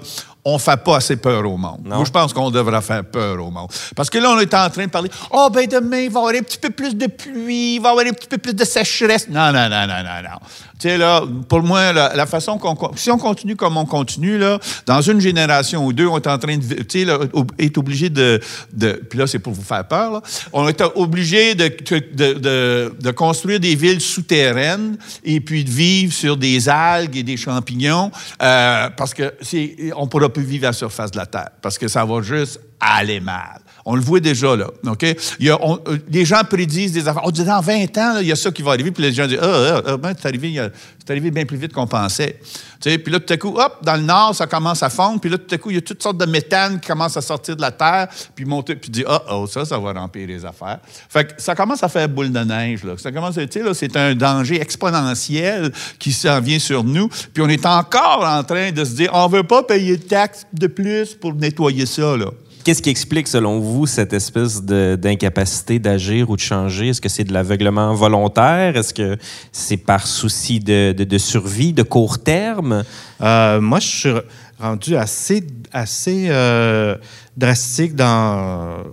on 0.49 0.53
ne 0.53 0.59
fait 0.59 0.83
pas 0.83 0.97
assez 0.97 1.15
peur 1.15 1.45
au 1.49 1.57
monde. 1.57 1.81
Non. 1.85 1.97
Moi, 1.97 2.05
je 2.05 2.11
pense 2.11 2.33
qu'on 2.33 2.51
devrait 2.51 2.81
faire 2.81 3.03
peur 3.03 3.43
au 3.43 3.51
monde. 3.51 3.69
Parce 3.95 4.09
que 4.09 4.17
là, 4.17 4.31
on 4.31 4.39
est 4.39 4.53
en 4.53 4.69
train 4.69 4.85
de 4.85 4.91
parler, 4.91 5.09
oh, 5.31 5.49
ben 5.51 5.67
demain, 5.67 6.01
il 6.01 6.09
va 6.09 6.19
y 6.19 6.23
avoir 6.23 6.35
un 6.35 6.43
petit 6.43 6.57
peu 6.57 6.69
plus 6.69 6.95
de 6.95 7.07
pluie, 7.07 7.75
il 7.75 7.79
va 7.81 7.89
y 7.89 7.91
avoir 7.91 8.05
un 8.05 8.11
petit 8.13 8.27
peu 8.27 8.37
plus 8.37 8.53
de 8.53 8.65
sécheresse. 8.65 9.27
Non, 9.29 9.51
non, 9.51 9.69
non, 9.69 9.87
non, 9.87 10.03
non, 10.03 10.21
non. 10.23 10.39
Tu 10.79 10.87
sais, 10.87 10.97
là, 10.97 11.23
pour 11.49 11.61
moi, 11.61 11.91
la, 11.91 12.15
la 12.15 12.25
façon 12.25 12.57
qu'on... 12.57 12.77
Si 12.95 13.11
on 13.11 13.17
continue 13.17 13.57
comme 13.57 13.75
on 13.75 13.85
continue, 13.85 14.37
là, 14.37 14.59
dans 14.85 15.01
une 15.01 15.19
génération 15.19 15.85
ou 15.85 15.91
deux, 15.91 16.07
on 16.07 16.15
est 16.15 16.27
en 16.27 16.37
train 16.37 16.57
de... 16.57 16.63
Tu 16.83 16.99
sais, 16.99 17.05
là, 17.05 17.19
est 17.57 17.77
obligé 17.77 18.09
de... 18.09 18.39
de 18.71 18.93
puis 19.09 19.19
là, 19.19 19.27
c'est 19.27 19.39
pour 19.39 19.51
vous 19.51 19.61
faire 19.61 19.85
peur, 19.85 20.11
là. 20.11 20.21
On 20.53 20.67
est 20.69 20.81
obligé 20.95 21.53
de, 21.55 21.67
de, 21.67 22.33
de- 22.33 22.95
de 22.97 23.11
construire 23.11 23.59
des 23.59 23.75
villes 23.75 23.99
souterraines 23.99 24.97
et 25.25 25.41
puis 25.41 25.65
de 25.65 25.69
vivre 25.69 26.13
sur 26.13 26.37
des 26.37 26.69
algues 26.69 27.17
et 27.17 27.23
des 27.23 27.35
champignons 27.35 28.11
euh, 28.41 28.89
parce 28.95 29.13
que 29.13 29.33
c'est, 29.41 29.75
on 29.97 30.03
ne 30.05 30.09
pourra 30.09 30.29
plus 30.29 30.38
vivre 30.43 30.65
à 30.65 30.69
la 30.69 30.73
surface 30.73 31.11
de 31.11 31.17
la 31.17 31.25
Terre 31.25 31.49
parce 31.61 31.77
que 31.77 31.87
ça 31.87 32.05
va 32.05 32.21
juste 32.21 32.59
aller 32.79 33.19
mal. 33.19 33.61
On 33.91 33.95
le 33.95 34.01
voit 34.01 34.19
déjà, 34.19 34.55
là. 34.55 34.67
OK? 34.85 35.03
Euh, 35.03 35.97
les 36.11 36.23
gens 36.23 36.43
prédisent 36.47 36.91
des 36.91 37.07
affaires. 37.07 37.23
On 37.25 37.31
dit 37.31 37.43
dans 37.43 37.59
20 37.59 37.97
ans, 37.97 38.17
il 38.21 38.27
y 38.27 38.31
a 38.31 38.35
ça 38.35 38.51
qui 38.51 38.61
va 38.61 38.73
arriver. 38.73 38.91
Puis 38.91 39.01
les 39.01 39.11
gens 39.11 39.25
disent 39.25 39.39
Ah, 39.41 39.47
ah, 39.77 39.81
ah, 39.83 39.97
ben, 39.97 40.13
c'est 40.15 40.27
arrivé, 40.27 41.31
bien 41.31 41.43
plus 41.43 41.57
vite 41.57 41.73
qu'on 41.73 41.87
pensait. 41.87 42.39
Tu 42.79 42.91
sais, 42.91 42.99
puis 42.99 43.11
là, 43.11 43.19
tout 43.19 43.33
à 43.33 43.37
coup, 43.37 43.55
hop, 43.57 43.79
dans 43.81 43.95
le 43.95 44.03
nord, 44.03 44.35
ça 44.35 44.45
commence 44.45 44.83
à 44.83 44.91
fondre. 44.91 45.19
Puis 45.19 45.31
là, 45.31 45.39
tout 45.39 45.55
à 45.55 45.57
coup, 45.57 45.71
il 45.71 45.77
y 45.77 45.79
a 45.79 45.81
toutes 45.81 46.03
sortes 46.03 46.19
de 46.19 46.27
méthane 46.27 46.79
qui 46.79 46.87
commencent 46.87 47.17
à 47.17 47.21
sortir 47.21 47.55
de 47.55 47.61
la 47.61 47.71
terre. 47.71 48.09
Puis 48.35 48.45
monter, 48.45 48.75
puis 48.75 48.91
dire 48.91 49.05
Ah, 49.09 49.23
oh, 49.31 49.47
ça, 49.47 49.65
ça 49.65 49.79
va 49.79 49.91
remplir 49.91 50.27
les 50.27 50.45
affaires. 50.45 50.77
Fait 51.09 51.25
que 51.25 51.41
ça 51.41 51.55
commence 51.55 51.81
à 51.81 51.89
faire 51.89 52.07
boule 52.07 52.31
de 52.31 52.39
neige, 52.41 52.83
là. 52.83 52.93
Ça 52.95 53.11
commence 53.11 53.39
à, 53.39 53.47
tu 53.47 53.59
c'est 53.73 53.97
un 53.97 54.13
danger 54.13 54.61
exponentiel 54.61 55.71
qui 55.97 56.13
s'en 56.13 56.39
vient 56.41 56.59
sur 56.59 56.83
nous. 56.83 57.09
Puis 57.33 57.41
on 57.41 57.49
est 57.49 57.65
encore 57.65 58.23
en 58.23 58.43
train 58.43 58.71
de 58.71 58.85
se 58.85 58.91
dire 58.91 59.09
On 59.13 59.27
veut 59.27 59.41
pas 59.41 59.63
payer 59.63 59.97
de 59.97 60.03
taxes 60.03 60.45
de 60.53 60.67
plus 60.67 61.15
pour 61.15 61.33
nettoyer 61.33 61.87
ça. 61.87 62.15
Qu'est-ce 62.63 62.81
qui 62.81 62.89
explique, 62.89 63.27
selon 63.27 63.59
vous, 63.59 63.87
cette 63.87 64.11
espèce 64.13 64.61
d'incapacité 64.61 65.79
d'agir 65.79 66.29
ou 66.29 66.35
de 66.35 66.41
changer? 66.41 66.89
Est-ce 66.89 66.99
que 67.01 67.07
c'est 67.09 67.23
de 67.23 67.31
l'aveuglement 67.33 67.93
volontaire? 67.93 68.75
Est-ce 68.75 68.93
que 68.93 69.17
c'est 69.51 69.77
par 69.77 70.05
souci 70.05 70.59
de, 70.59 70.91
de- 70.91 71.05
de 71.05 71.17
survie, 71.17 71.71
de 71.73 71.83
court 71.83 72.19
terme? 72.19 72.83
Euh, 73.21 73.61
moi, 73.61 73.79
je 73.79 73.87
suis 73.87 74.13
rendu 74.59 74.97
assez, 74.97 75.47
assez 75.71 76.27
euh, 76.29 76.95
drastique 77.37 77.95
dans, 77.95 78.83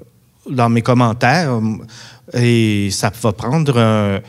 dans 0.48 0.68
mes 0.68 0.82
commentaires 0.82 1.58
et 2.32 2.88
ça 2.92 3.10
va 3.20 3.32
prendre 3.32 3.78
un, 3.78 4.20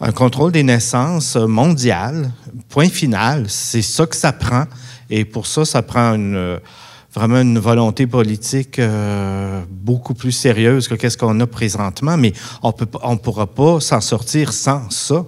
un 0.00 0.12
contrôle 0.12 0.50
des 0.50 0.64
naissances 0.64 1.36
mondial, 1.36 2.32
point 2.68 2.88
final. 2.88 3.44
C'est 3.48 3.82
ça 3.82 4.04
que 4.06 4.16
ça 4.16 4.32
prend. 4.32 4.64
Et 5.08 5.24
pour 5.24 5.46
ça, 5.46 5.64
ça 5.64 5.80
prend 5.82 6.14
une, 6.14 6.58
vraiment 7.14 7.40
une 7.40 7.58
volonté 7.58 8.06
politique 8.06 8.78
euh, 8.78 9.62
beaucoup 9.68 10.14
plus 10.14 10.32
sérieuse 10.32 10.88
que 10.88 10.94
qu'est-ce 10.94 11.18
qu'on 11.18 11.38
a 11.40 11.46
présentement. 11.46 12.16
Mais 12.16 12.32
on 12.62 12.72
ne 13.12 13.16
pourra 13.18 13.46
pas 13.46 13.80
s'en 13.80 14.00
sortir 14.00 14.52
sans 14.52 14.88
ça. 14.90 15.24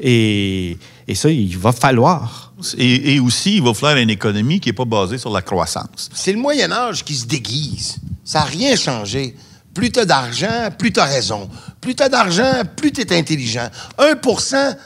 Et, 0.00 0.78
et 1.06 1.14
ça, 1.14 1.30
il 1.30 1.58
va 1.58 1.72
falloir. 1.72 2.52
Et, 2.76 3.14
et 3.14 3.20
aussi, 3.20 3.56
il 3.56 3.62
va 3.62 3.74
falloir 3.74 3.96
une 3.96 4.10
économie 4.10 4.60
qui 4.60 4.68
n'est 4.68 4.74
pas 4.74 4.84
basée 4.84 5.18
sur 5.18 5.30
la 5.30 5.42
croissance. 5.42 6.08
C'est 6.14 6.32
le 6.32 6.38
Moyen 6.38 6.70
Âge 6.72 7.04
qui 7.04 7.14
se 7.14 7.26
déguise. 7.26 7.96
Ça 8.24 8.40
n'a 8.40 8.44
rien 8.44 8.76
changé. 8.76 9.34
Plus 9.74 9.90
tu 9.90 10.00
as 10.00 10.04
d'argent, 10.04 10.70
plus 10.76 10.92
tu 10.92 11.00
as 11.00 11.04
raison. 11.04 11.48
Plus 11.80 11.94
tu 11.94 12.02
as 12.02 12.08
d'argent, 12.08 12.62
plus 12.76 12.92
tu 12.92 13.00
es 13.00 13.16
intelligent. 13.16 13.68
1% 13.98 14.76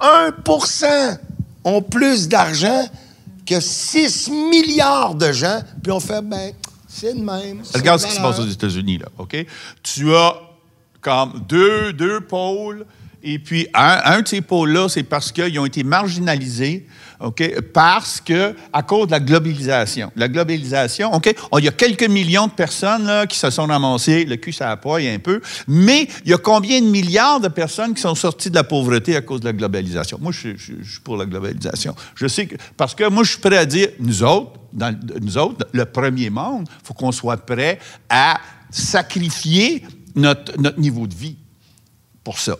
1% 0.00 1.18
ont 1.64 1.82
plus 1.82 2.28
d'argent 2.28 2.86
que 3.46 3.60
6 3.60 4.30
milliards 4.30 5.14
de 5.14 5.32
gens, 5.32 5.60
puis 5.82 5.92
on 5.92 6.00
fait, 6.00 6.22
ben, 6.22 6.52
c'est 6.88 7.14
de 7.14 7.20
même. 7.20 7.62
Regarde 7.74 8.00
de 8.00 8.06
ce 8.06 8.08
qui 8.08 8.16
se 8.16 8.20
passe 8.20 8.38
aux 8.38 8.48
États-Unis, 8.48 8.98
là, 8.98 9.06
OK? 9.18 9.36
Tu 9.82 10.14
as 10.14 10.34
comme 11.00 11.44
deux, 11.48 11.92
deux 11.92 12.20
pôles, 12.20 12.84
et 13.22 13.38
puis 13.38 13.68
un, 13.74 14.00
un 14.04 14.22
de 14.22 14.28
ces 14.28 14.40
pôles-là, 14.40 14.88
c'est 14.88 15.02
parce 15.02 15.30
qu'ils 15.30 15.58
ont 15.58 15.66
été 15.66 15.84
marginalisés, 15.84 16.86
OK? 17.20 17.60
Parce 17.72 18.20
que, 18.20 18.54
à 18.72 18.82
cause 18.82 19.06
de 19.06 19.12
la 19.12 19.20
globalisation. 19.20 20.12
La 20.16 20.28
globalisation, 20.28 21.12
OK? 21.14 21.34
On- 21.50 21.58
Il 21.58 21.64
y 21.64 21.68
a 21.68 21.72
quelques 21.72 22.08
millions 22.08 22.46
de 22.46 22.52
personnes 22.52 23.06
là, 23.06 23.26
qui 23.26 23.38
se 23.38 23.48
sont 23.50 23.66
ramassées, 23.66 24.24
le 24.24 24.36
cul 24.36 24.52
ça 24.52 24.76
poille 24.76 25.08
un 25.08 25.18
peu, 25.18 25.40
mais 25.66 26.08
il 26.24 26.30
y 26.30 26.34
a 26.34 26.38
combien 26.38 26.80
de 26.80 26.86
milliards 26.86 27.40
de 27.40 27.48
personnes 27.48 27.94
qui 27.94 28.00
sont 28.02 28.14
sorties 28.14 28.50
de 28.50 28.54
la 28.56 28.64
pauvreté 28.64 29.16
à 29.16 29.22
cause 29.22 29.40
de 29.40 29.46
la 29.46 29.52
globalisation? 29.52 30.18
Moi, 30.20 30.32
je, 30.32 30.56
suis- 30.56 30.76
pour 31.02 31.16
la 31.16 31.24
globalisation. 31.26 31.94
Je 32.14 32.26
sais 32.26 32.46
que, 32.46 32.56
parce 32.76 32.94
que 32.94 33.08
moi, 33.08 33.24
je 33.24 33.30
suis 33.30 33.40
prêt 33.40 33.56
à 33.58 33.64
dire, 33.66 33.88
nous 33.98 34.22
autres, 34.22 34.52
nous 35.22 35.38
autres, 35.38 35.66
le 35.72 35.84
premier 35.86 36.28
monde, 36.30 36.66
il 36.68 36.86
faut 36.86 36.94
qu'on 36.94 37.12
soit 37.12 37.38
prêt 37.38 37.78
à 38.10 38.38
sacrifier 38.70 39.82
notre, 40.14 40.58
notre 40.60 40.78
niveau 40.80 41.06
de 41.06 41.14
vie 41.14 41.36
pour 42.24 42.38
ça. 42.38 42.56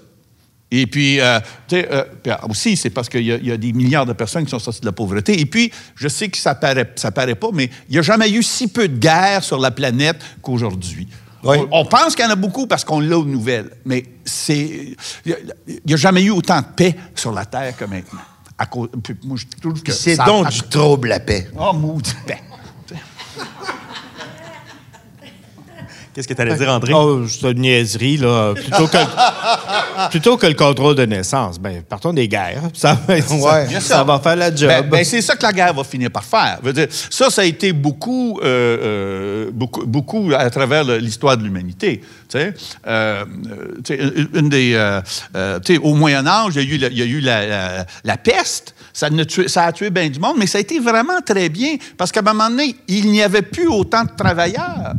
Et 0.71 0.87
puis, 0.89 1.21
euh, 1.21 1.39
euh, 1.73 2.05
aussi, 2.49 2.77
c'est 2.77 2.91
parce 2.91 3.09
qu'il 3.09 3.23
y, 3.23 3.33
a- 3.33 3.37
il 3.37 3.47
y 3.47 3.53
a 3.53 3.57
des 3.57 3.73
milliards 3.73 4.05
de 4.07 4.13
personnes 4.13 4.45
qui 4.45 4.51
sont 4.51 4.59
sorties 4.59 4.81
de 4.81 4.87
la 4.87 4.93
pauvreté. 4.93 5.39
Et 5.41 5.47
puis, 5.47 5.73
je 5.95 6.09
sais 6.09 6.29
que 6.29 6.37
ça 6.37 6.57
paraît, 6.57 6.93
ça 6.97 7.13
paraît 7.13 7.37
pas, 7.37 7.49
mais 7.53 7.71
il 7.89 7.93
n'y 7.93 7.99
a 7.99 8.03
jamais 8.03 8.29
eu 8.31 8.43
si 8.43 8.67
peu 8.67 8.89
de 8.89 8.99
guerres 8.99 9.45
sur 9.45 9.59
la 9.61 9.71
planète 9.71 10.17
qu'aujourd'hui. 10.43 11.07
Oui. 11.45 11.59
On, 11.71 11.81
on 11.81 11.85
pense 11.85 12.17
qu'il 12.17 12.25
y 12.25 12.29
en 12.29 12.33
a 12.33 12.37
beaucoup 12.37 12.67
parce 12.67 12.85
qu'on 12.85 12.99
l'a 12.99 13.17
aux 13.17 13.25
nouvelles, 13.25 13.71
mais 13.85 14.05
c'est, 14.25 14.97
il 15.25 15.37
n'y 15.87 15.95
a, 15.95 15.97
jamais 15.97 16.23
eu 16.23 16.31
autant 16.31 16.59
de 16.61 16.67
paix 16.75 16.97
sur 17.15 17.31
la 17.31 17.45
Terre 17.45 17.77
que 17.77 17.85
maintenant. 17.85 18.21
À 18.59 18.67
cause, 18.67 18.89
puis 19.05 19.15
moi, 19.23 19.37
je 19.37 19.45
trouve 19.61 19.81
que 19.83 19.93
C'est 19.93 20.17
donc 20.17 20.49
du 20.51 20.63
trouble, 20.63 21.09
la 21.09 21.21
paix. 21.21 21.49
Oh, 21.57 21.73
maudit 21.75 22.15
paix. 22.27 22.41
Qu'est-ce 26.17 26.27
que 26.29 26.33
tu 26.33 26.41
allais 26.41 26.57
dire, 26.57 26.71
André? 26.71 26.95
Oh, 26.95 27.27
c'est 27.29 27.51
une 27.53 27.61
niaiserie, 27.61 28.17
là. 28.17 28.55
Plutôt 28.55 28.87
que, 28.87 28.97
plutôt 30.11 30.37
que 30.39 30.47
le 30.47 30.55
contrôle 30.55 30.95
de 30.95 31.05
naissance, 31.05 31.59
ben, 31.61 31.83
partons 31.83 32.15
des 32.15 32.27
guerres. 32.27 32.63
Ça, 32.73 32.99
Ouais. 33.09 33.21
ça, 33.75 33.81
ça 33.81 34.03
va 34.05 34.19
faire 34.19 34.37
la 34.37 34.55
job. 34.55 34.69
Ben, 34.69 34.89
ben, 34.89 35.05
c'est 35.05 35.21
ça 35.21 35.37
que 35.37 35.43
la 35.43 35.53
guerre 35.53 35.75
va 35.75 35.85
finir 35.85 36.11
par 36.11 36.25
faire. 36.25 36.59
Je 36.63 36.67
veux 36.69 36.73
dire, 36.73 36.87
ça, 36.91 37.29
ça 37.29 37.43
a 37.43 37.45
été 37.45 37.73
beaucoup, 37.75 38.41
euh, 38.43 38.47
euh, 38.47 39.51
beaucoup, 39.53 39.85
beaucoup 39.85 40.31
à 40.35 40.49
travers 40.49 40.85
le- 40.85 40.97
l'histoire 40.99 41.37
de 41.37 41.43
l'humanité. 41.45 42.01
Tu 42.01 42.39
sais, 42.39 42.55
Euh, 42.87 43.25
euh, 43.91 44.25
une 44.35 44.49
des, 44.49 44.73
euh, 44.75 45.01
euh, 45.37 45.61
tu 45.61 45.75
sais, 45.75 45.81
au 45.83 45.95
Moyen 45.95 46.27
Âge, 46.27 46.55
il 46.57 46.63
y 46.63 46.73
a 46.73 46.75
eu, 46.75 46.79
la, 46.79 46.89
il 46.89 46.99
y 46.99 47.03
a 47.03 47.05
eu 47.05 47.21
la, 47.21 47.47
la- 47.47 47.87
la 48.05 48.17
peste. 48.17 48.75
Ça, 48.95 49.11
ne 49.11 49.23
tué- 49.25 49.49
ça 49.49 49.65
a 49.65 49.73
tué 49.73 49.91
bien 49.91 50.09
du 50.09 50.19
monde, 50.19 50.37
mais 50.39 50.47
ça 50.47 50.57
a 50.57 50.63
été 50.63 50.79
vraiment 50.79 51.21
très 51.25 51.51
bien 51.51 51.77
parce 51.99 52.11
qu'à 52.11 52.21
un 52.21 52.33
moment 52.33 52.49
donné, 52.49 52.75
il 52.89 53.11
n'y 53.11 53.23
avait 53.23 53.43
plus 53.43 53.67
autant 53.69 54.05
de 54.05 54.11
travailleurs. 54.17 54.95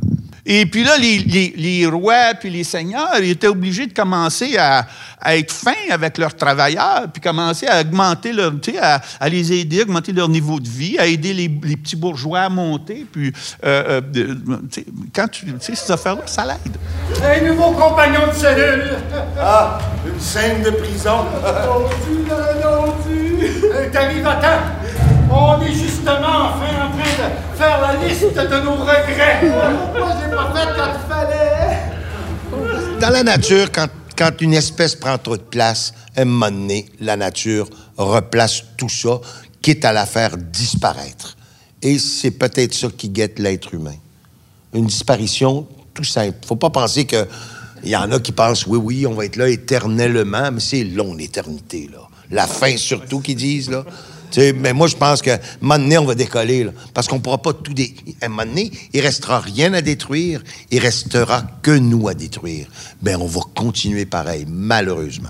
Et 0.49 0.65
puis 0.65 0.85
là, 0.85 0.97
les, 0.97 1.17
les- 1.19 1.53
les 1.57 1.85
rois 1.85 2.33
puis 2.39 2.49
les 2.49 2.63
seigneurs 2.63 3.17
ils 3.21 3.31
étaient 3.31 3.47
obligés 3.47 3.85
de 3.85 3.93
commencer 3.93 4.55
à, 4.57 4.87
à 5.21 5.35
être 5.35 5.51
fins 5.51 5.73
avec 5.91 6.17
leurs 6.17 6.33
travailleurs, 6.35 7.03
puis 7.11 7.21
commencer 7.21 7.67
à 7.67 7.81
augmenter 7.81 8.31
leur, 8.31 8.53
tu 8.61 8.71
sais, 8.71 8.77
à, 8.79 9.01
à 9.19 9.27
les 9.27 9.51
aider, 9.51 9.79
à 9.79 9.81
augmenter 9.83 10.13
leur 10.13 10.29
niveau 10.29 10.59
de 10.61 10.69
vie, 10.69 10.97
à 10.97 11.05
aider 11.05 11.33
les, 11.33 11.51
les 11.63 11.75
petits 11.75 11.97
bourgeois 11.97 12.41
à 12.41 12.49
monter. 12.49 13.05
Puis, 13.11 13.33
euh, 13.65 13.99
euh, 14.15 14.35
tu 14.71 14.85
quand 15.13 15.27
tu 15.27 15.47
sais, 15.59 15.75
ces 15.75 15.91
affaires-là, 15.91 16.21
ça 16.27 16.45
l'aide. 16.45 16.77
Un 17.23 17.47
nouveau 17.49 17.71
compagnon 17.71 18.27
de 18.27 18.33
cellule. 18.33 18.95
Ah, 19.39 19.79
une 20.07 20.19
scène 20.19 20.61
de 20.63 20.69
prison. 20.71 21.25
Euh, 21.43 21.87
T'arrives 23.91 24.25
à 24.27 24.35
temps. 24.35 24.96
On 25.29 25.61
est 25.61 25.73
justement 25.73 26.51
enfin 26.51 26.71
en 26.85 26.91
train 26.91 27.29
faire 27.55 27.81
la 27.81 28.07
liste 28.07 28.33
de 28.35 28.59
nos 28.63 28.75
regrets. 28.75 29.41
Moi, 29.43 30.09
j'ai 30.21 30.29
pas 30.35 30.53
fait 30.53 30.67
comme 30.75 30.93
il 30.93 31.07
fallait? 31.09 32.99
Dans 32.99 33.09
la 33.09 33.23
nature, 33.23 33.71
quand, 33.71 33.87
quand 34.17 34.41
une 34.41 34.53
espèce 34.53 34.95
prend 34.95 35.17
trop 35.17 35.37
de 35.37 35.41
place, 35.41 35.93
à 36.15 36.21
un 36.21 36.25
moment 36.25 36.51
donné, 36.51 36.85
la 36.99 37.15
nature 37.15 37.69
replace 37.97 38.63
tout 38.77 38.89
ça, 38.89 39.19
quitte 39.61 39.85
à 39.85 39.91
la 39.91 40.05
faire 40.05 40.37
disparaître. 40.37 41.35
Et 41.81 41.99
c'est 41.99 42.31
peut-être 42.31 42.73
ça 42.73 42.87
qui 42.95 43.09
guette 43.09 43.39
l'être 43.39 43.73
humain. 43.73 43.95
Une 44.73 44.85
disparition 44.85 45.67
tout 45.93 46.03
simple. 46.03 46.37
Faut 46.45 46.55
pas 46.55 46.69
penser 46.69 47.05
que 47.05 47.27
il 47.83 47.89
y 47.89 47.95
en 47.95 48.11
a 48.11 48.19
qui 48.19 48.31
pensent 48.31 48.65
oui 48.65 48.79
oui, 48.81 49.07
on 49.07 49.13
va 49.13 49.25
être 49.25 49.35
là 49.35 49.47
éternellement, 49.49 50.51
mais 50.51 50.59
c'est 50.59 50.83
long 50.83 51.13
l'éternité 51.13 51.89
là. 51.91 51.99
La 52.31 52.47
fin 52.47 52.75
surtout 52.75 53.19
qu'ils 53.19 53.35
disent 53.35 53.69
là. 53.69 53.85
Mais 54.57 54.73
moi, 54.73 54.87
je 54.87 54.95
pense 54.95 55.21
que 55.21 55.31
un 55.31 55.39
moment 55.61 55.79
donné, 55.79 55.97
on 55.97 56.05
va 56.05 56.15
décoller, 56.15 56.63
là, 56.65 56.71
parce 56.93 57.07
qu'on 57.07 57.19
pourra 57.19 57.37
pas 57.39 57.53
tout... 57.53 57.73
Dé... 57.73 57.93
Un 58.21 58.29
moment 58.29 58.45
donné, 58.45 58.71
il 58.93 59.01
restera 59.01 59.39
rien 59.39 59.73
à 59.73 59.81
détruire, 59.81 60.43
il 60.71 60.79
restera 60.79 61.43
que 61.61 61.71
nous 61.71 62.07
à 62.07 62.13
détruire. 62.13 62.67
Ben, 63.01 63.17
on 63.19 63.25
va 63.27 63.41
continuer 63.55 64.05
pareil, 64.05 64.45
malheureusement. 64.47 65.29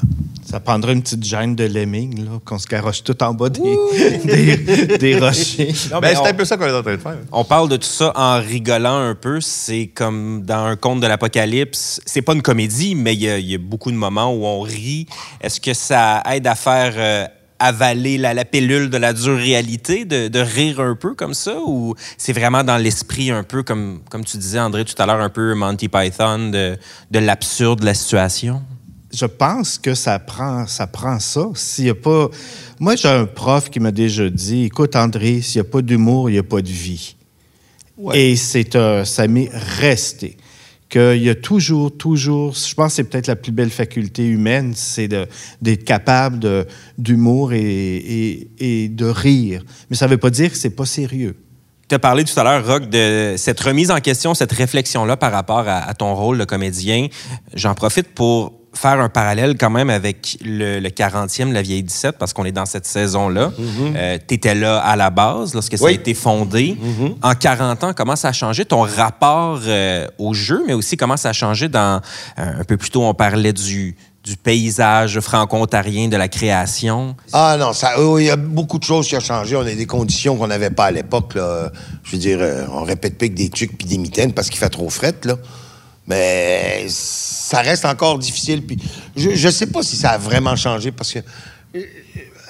Ça 0.49 0.61
prendrait 0.61 0.93
une 0.93 1.01
petite 1.03 1.25
gêne 1.25 1.55
de 1.55 1.65
lemming, 1.65 2.23
là, 2.23 2.31
qu'on 2.45 2.57
se 2.57 2.67
garoche 2.67 3.03
tout 3.03 3.21
en 3.21 3.33
bas 3.33 3.49
des, 3.49 3.61
des, 4.25 4.97
des 4.97 5.19
rochers. 5.19 5.73
Non, 5.91 5.99
Ben, 5.99 6.15
c'est 6.15 6.21
on- 6.21 6.25
un 6.25 6.33
peu 6.33 6.45
ça 6.45 6.55
qu'on 6.55 6.65
est 6.65 6.71
en 6.71 6.81
train 6.83 6.95
de 6.95 7.01
faire. 7.01 7.17
On 7.33 7.43
parle 7.43 7.67
de 7.67 7.75
tout 7.75 7.83
ça 7.87 8.13
en 8.15 8.39
rigolant 8.39 8.97
un 8.97 9.13
peu. 9.15 9.41
C'est 9.41 9.87
comme 9.93 10.43
dans 10.45 10.63
un 10.63 10.75
conte 10.77 11.01
de 11.01 11.07
l'Apocalypse. 11.07 11.99
C'est 12.05 12.21
pas 12.21 12.33
une 12.33 12.41
comédie, 12.41 12.95
mais 12.95 13.13
il 13.13 13.21
y, 13.23 13.29
a- 13.29 13.37
il 13.39 13.45
y 13.51 13.55
a 13.55 13.57
beaucoup 13.57 13.91
de 13.91 13.97
moments 13.97 14.33
où 14.33 14.45
on 14.45 14.61
rit. 14.61 15.05
Est-ce 15.41 15.59
que 15.59 15.73
ça 15.73 16.23
aide 16.31 16.47
à 16.47 16.55
faire 16.55 16.93
euh, 16.95 17.27
avaler 17.59 18.17
la, 18.17 18.33
la 18.33 18.45
pilule 18.45 18.89
de 18.89 18.97
la 18.97 19.13
dure 19.13 19.37
réalité, 19.37 20.05
de, 20.05 20.27
de 20.27 20.39
rire 20.39 20.79
un 20.79 20.95
peu 20.95 21.15
comme 21.15 21.33
ça? 21.33 21.57
Ou 21.65 21.95
c'est 22.17 22.33
vraiment 22.33 22.63
dans 22.63 22.77
l'esprit 22.77 23.31
un 23.31 23.43
peu, 23.43 23.63
comme, 23.63 24.01
comme 24.09 24.23
tu 24.23 24.37
disais, 24.37 24.59
André, 24.59 24.85
tout 24.85 24.99
à 25.01 25.05
l'heure, 25.05 25.21
un 25.21 25.29
peu 25.29 25.53
Monty 25.53 25.87
Python, 25.89 26.49
de, 26.49 26.77
de 27.11 27.19
l'absurde 27.19 27.79
de 27.81 27.85
la 27.85 27.93
situation? 27.93 28.61
je 29.13 29.25
pense 29.25 29.79
que 29.79 29.95
ça 29.95 30.19
prend 30.19 30.67
ça. 30.67 30.85
Prend 30.85 31.17
ça. 31.19 31.47
S'il 31.55 31.85
y 31.85 31.89
a 31.89 31.95
pas... 31.95 32.27
Moi, 32.79 32.97
j'ai 32.97 33.07
un 33.07 33.25
prof 33.25 33.69
qui 33.69 33.79
m'a 33.79 33.91
déjà 33.91 34.29
dit 34.29 34.65
Écoute, 34.65 34.95
André, 34.97 35.41
s'il 35.41 35.61
n'y 35.61 35.67
a 35.67 35.71
pas 35.71 35.81
d'humour, 35.81 36.29
il 36.29 36.33
n'y 36.33 36.39
a 36.39 36.43
pas 36.43 36.61
de 36.61 36.67
vie. 36.67 37.15
Et 38.13 38.35
c'est 38.35 38.75
un- 38.75 39.05
ça 39.05 39.27
m'est 39.27 39.49
resté. 39.79 40.37
Qu'il 40.89 41.21
y 41.21 41.29
a 41.29 41.35
toujours, 41.35 41.95
toujours, 41.95 42.53
je 42.55 42.73
pense 42.73 42.93
que 42.93 42.95
c'est 42.95 43.03
peut-être 43.03 43.27
la 43.27 43.35
plus 43.35 43.51
belle 43.51 43.69
faculté 43.69 44.25
humaine, 44.25 44.73
c'est 44.75 45.09
d'être 45.09 45.83
capable 45.83 46.65
d'humour 46.97 47.51
et, 47.53 48.91
de 48.91 49.05
rire. 49.05 49.63
Mais 49.89 49.97
ça 49.97 50.05
ne 50.05 50.11
veut 50.11 50.17
pas 50.17 50.29
dire 50.29 50.49
que 50.49 50.57
c'est 50.57 50.69
pas 50.69 50.85
sérieux. 50.85 51.35
Tu 51.89 51.95
as 51.95 51.99
parlé 51.99 52.23
tout 52.23 52.37
à 52.39 52.43
l'heure, 52.43 52.65
Rock, 52.65 52.89
de 52.89 53.35
cette 53.37 53.59
remise 53.59 53.91
en 53.91 53.99
question, 53.99 54.33
cette 54.33 54.51
réflexion-là 54.51 55.17
par 55.17 55.31
rapport 55.31 55.65
à 55.67 55.93
ton 55.93 56.15
rôle 56.15 56.37
de 56.37 56.45
comédien. 56.45 57.07
J'en 57.53 57.73
profite 57.75 58.09
pour 58.13 58.56
faire 58.77 58.99
un 58.99 59.09
parallèle 59.09 59.57
quand 59.57 59.69
même 59.69 59.89
avec 59.89 60.37
le, 60.43 60.79
le 60.79 60.89
40e, 60.89 61.51
La 61.51 61.61
Vieille 61.61 61.83
17, 61.83 62.17
parce 62.17 62.33
qu'on 62.33 62.45
est 62.45 62.51
dans 62.51 62.65
cette 62.65 62.85
saison-là. 62.85 63.51
tu 64.27 64.33
étais 64.33 64.55
là 64.55 64.79
à 64.79 64.95
la 64.95 65.09
base, 65.09 65.53
lorsque 65.53 65.77
ça 65.77 65.87
a 65.87 65.91
été 65.91 66.13
fondé. 66.13 66.77
En 67.21 67.33
40 67.33 67.83
ans, 67.83 67.91
comment 67.95 68.15
ça 68.15 68.29
a 68.29 68.33
changé 68.33 68.65
ton 68.65 68.81
rapport 68.81 69.59
euh, 69.65 70.07
au 70.17 70.33
jeu, 70.33 70.63
mais 70.67 70.73
aussi 70.73 70.97
comment 70.97 71.17
ça 71.17 71.29
a 71.29 71.33
changé 71.33 71.67
dans... 71.69 72.01
euh, 72.39 72.59
un 72.59 72.63
peu 72.63 72.77
plus 72.77 72.89
tôt, 72.89 73.03
on 73.03 73.13
parlait 73.13 73.53
du, 73.53 73.95
du 74.23 74.35
paysage 74.37 75.19
franco-ontarien, 75.19 76.07
de 76.07 76.17
la 76.17 76.27
création? 76.27 77.15
Ah 77.33 77.55
non, 77.59 77.73
ça, 77.73 77.93
il 78.19 78.25
y 78.25 78.29
a 78.29 78.35
beaucoup 78.35 78.77
de 78.79 78.83
choses 78.83 79.07
qui 79.07 79.15
ont 79.15 79.19
changé. 79.21 79.55
On 79.55 79.61
a 79.61 79.73
des 79.73 79.85
conditions 79.85 80.35
qu'on 80.37 80.47
n'avait 80.47 80.69
pas 80.69 80.85
à 80.85 80.91
l'époque. 80.91 81.33
Je 81.35 82.11
veux 82.11 82.17
dire, 82.17 82.37
euh, 82.41 82.65
on 82.71 82.83
répète 82.83 83.17
pas 83.17 83.27
que 83.27 83.33
des 83.33 83.49
trucs 83.49 83.77
puis 83.77 83.87
des 83.87 83.97
mitaines 83.97 84.33
parce 84.33 84.49
qu'il 84.49 84.59
fait 84.59 84.69
trop 84.69 84.89
fret, 84.89 85.15
là. 85.23 85.35
Mais 86.07 86.85
ça 86.89 87.61
reste 87.61 87.85
encore 87.85 88.17
difficile. 88.17 88.65
Puis 88.65 88.77
je, 89.15 89.35
je 89.35 89.49
sais 89.49 89.67
pas 89.67 89.83
si 89.83 89.95
ça 89.95 90.11
a 90.11 90.17
vraiment 90.17 90.55
changé 90.55 90.91
parce 90.91 91.13
que, 91.13 91.19
euh, 91.75 91.83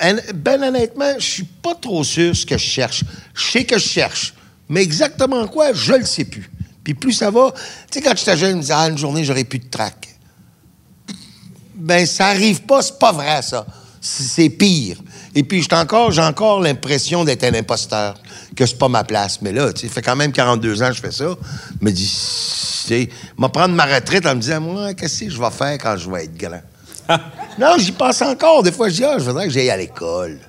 euh, 0.03 0.21
ben 0.33 0.61
honnêtement, 0.63 1.13
je 1.17 1.25
suis 1.25 1.43
pas 1.43 1.75
trop 1.75 2.03
sûr 2.03 2.35
ce 2.35 2.45
que 2.45 2.57
je 2.57 2.65
cherche. 2.65 3.03
Je 3.33 3.51
sais 3.51 3.65
que 3.65 3.77
je 3.77 3.87
cherche, 3.87 4.33
mais 4.69 4.83
exactement 4.83 5.47
quoi, 5.47 5.73
je 5.73 5.93
le 5.93 6.05
sais 6.05 6.25
plus. 6.25 6.49
Puis 6.83 6.93
plus 6.93 7.13
ça 7.13 7.31
va, 7.31 7.51
tu 7.91 7.99
sais, 7.99 8.01
quand 8.01 8.15
j'étais 8.15 8.37
jeune, 8.37 8.51
je 8.51 8.55
me 8.55 8.61
disais, 8.61 8.73
ah, 8.75 8.87
une 8.87 8.97
journée, 8.97 9.23
j'aurai 9.25 9.43
plus 9.43 9.59
de 9.59 9.67
trac. 9.67 10.07
Ben, 11.75 12.05
ça 12.05 12.27
arrive 12.27 12.61
pas, 12.61 12.81
c'est 12.81 12.97
pas 12.97 13.11
vrai, 13.11 13.41
ça. 13.41 13.65
C'est 13.99 14.49
pire. 14.49 14.97
Et 15.37 15.43
puis, 15.43 15.61
j'ai 15.61 15.75
encore, 15.75 16.11
j'ai 16.11 16.23
encore 16.23 16.61
l'impression 16.61 17.23
d'être 17.23 17.43
un 17.43 17.53
imposteur, 17.53 18.15
que 18.55 18.65
c'est 18.65 18.79
pas 18.79 18.87
ma 18.87 19.03
place. 19.03 19.39
Mais 19.43 19.51
là, 19.51 19.71
tu 19.71 19.81
sais, 19.81 19.87
ça 19.87 19.93
fait 19.93 20.01
quand 20.01 20.15
même 20.15 20.31
42 20.31 20.81
ans 20.81 20.87
que 20.87 20.95
je 20.95 20.99
fais 20.99 21.11
ça. 21.11 21.25
Je 21.79 21.85
me 21.85 21.91
dis, 21.91 22.07
tu 22.07 22.87
sais, 22.87 23.09
me 23.37 23.47
prendre 23.47 23.75
ma 23.75 23.85
retraite 23.85 24.25
en 24.25 24.33
me 24.33 24.41
disant, 24.41 24.59
moi, 24.59 24.95
qu'est-ce 24.95 25.25
que 25.25 25.29
je 25.29 25.39
vais 25.39 25.51
faire 25.51 25.77
quand 25.77 25.95
je 25.95 26.09
vais 26.09 26.23
être 26.23 26.35
grand? 26.35 26.61
non, 27.59 27.75
j'y 27.77 27.91
pense 27.91 28.19
encore. 28.23 28.63
Des 28.63 28.71
fois, 28.71 28.89
je 28.89 28.95
dis, 28.95 29.03
ah, 29.03 29.19
je 29.19 29.25
voudrais 29.25 29.45
que 29.45 29.53
j'aille 29.53 29.69
à 29.69 29.77
l'école. 29.77 30.39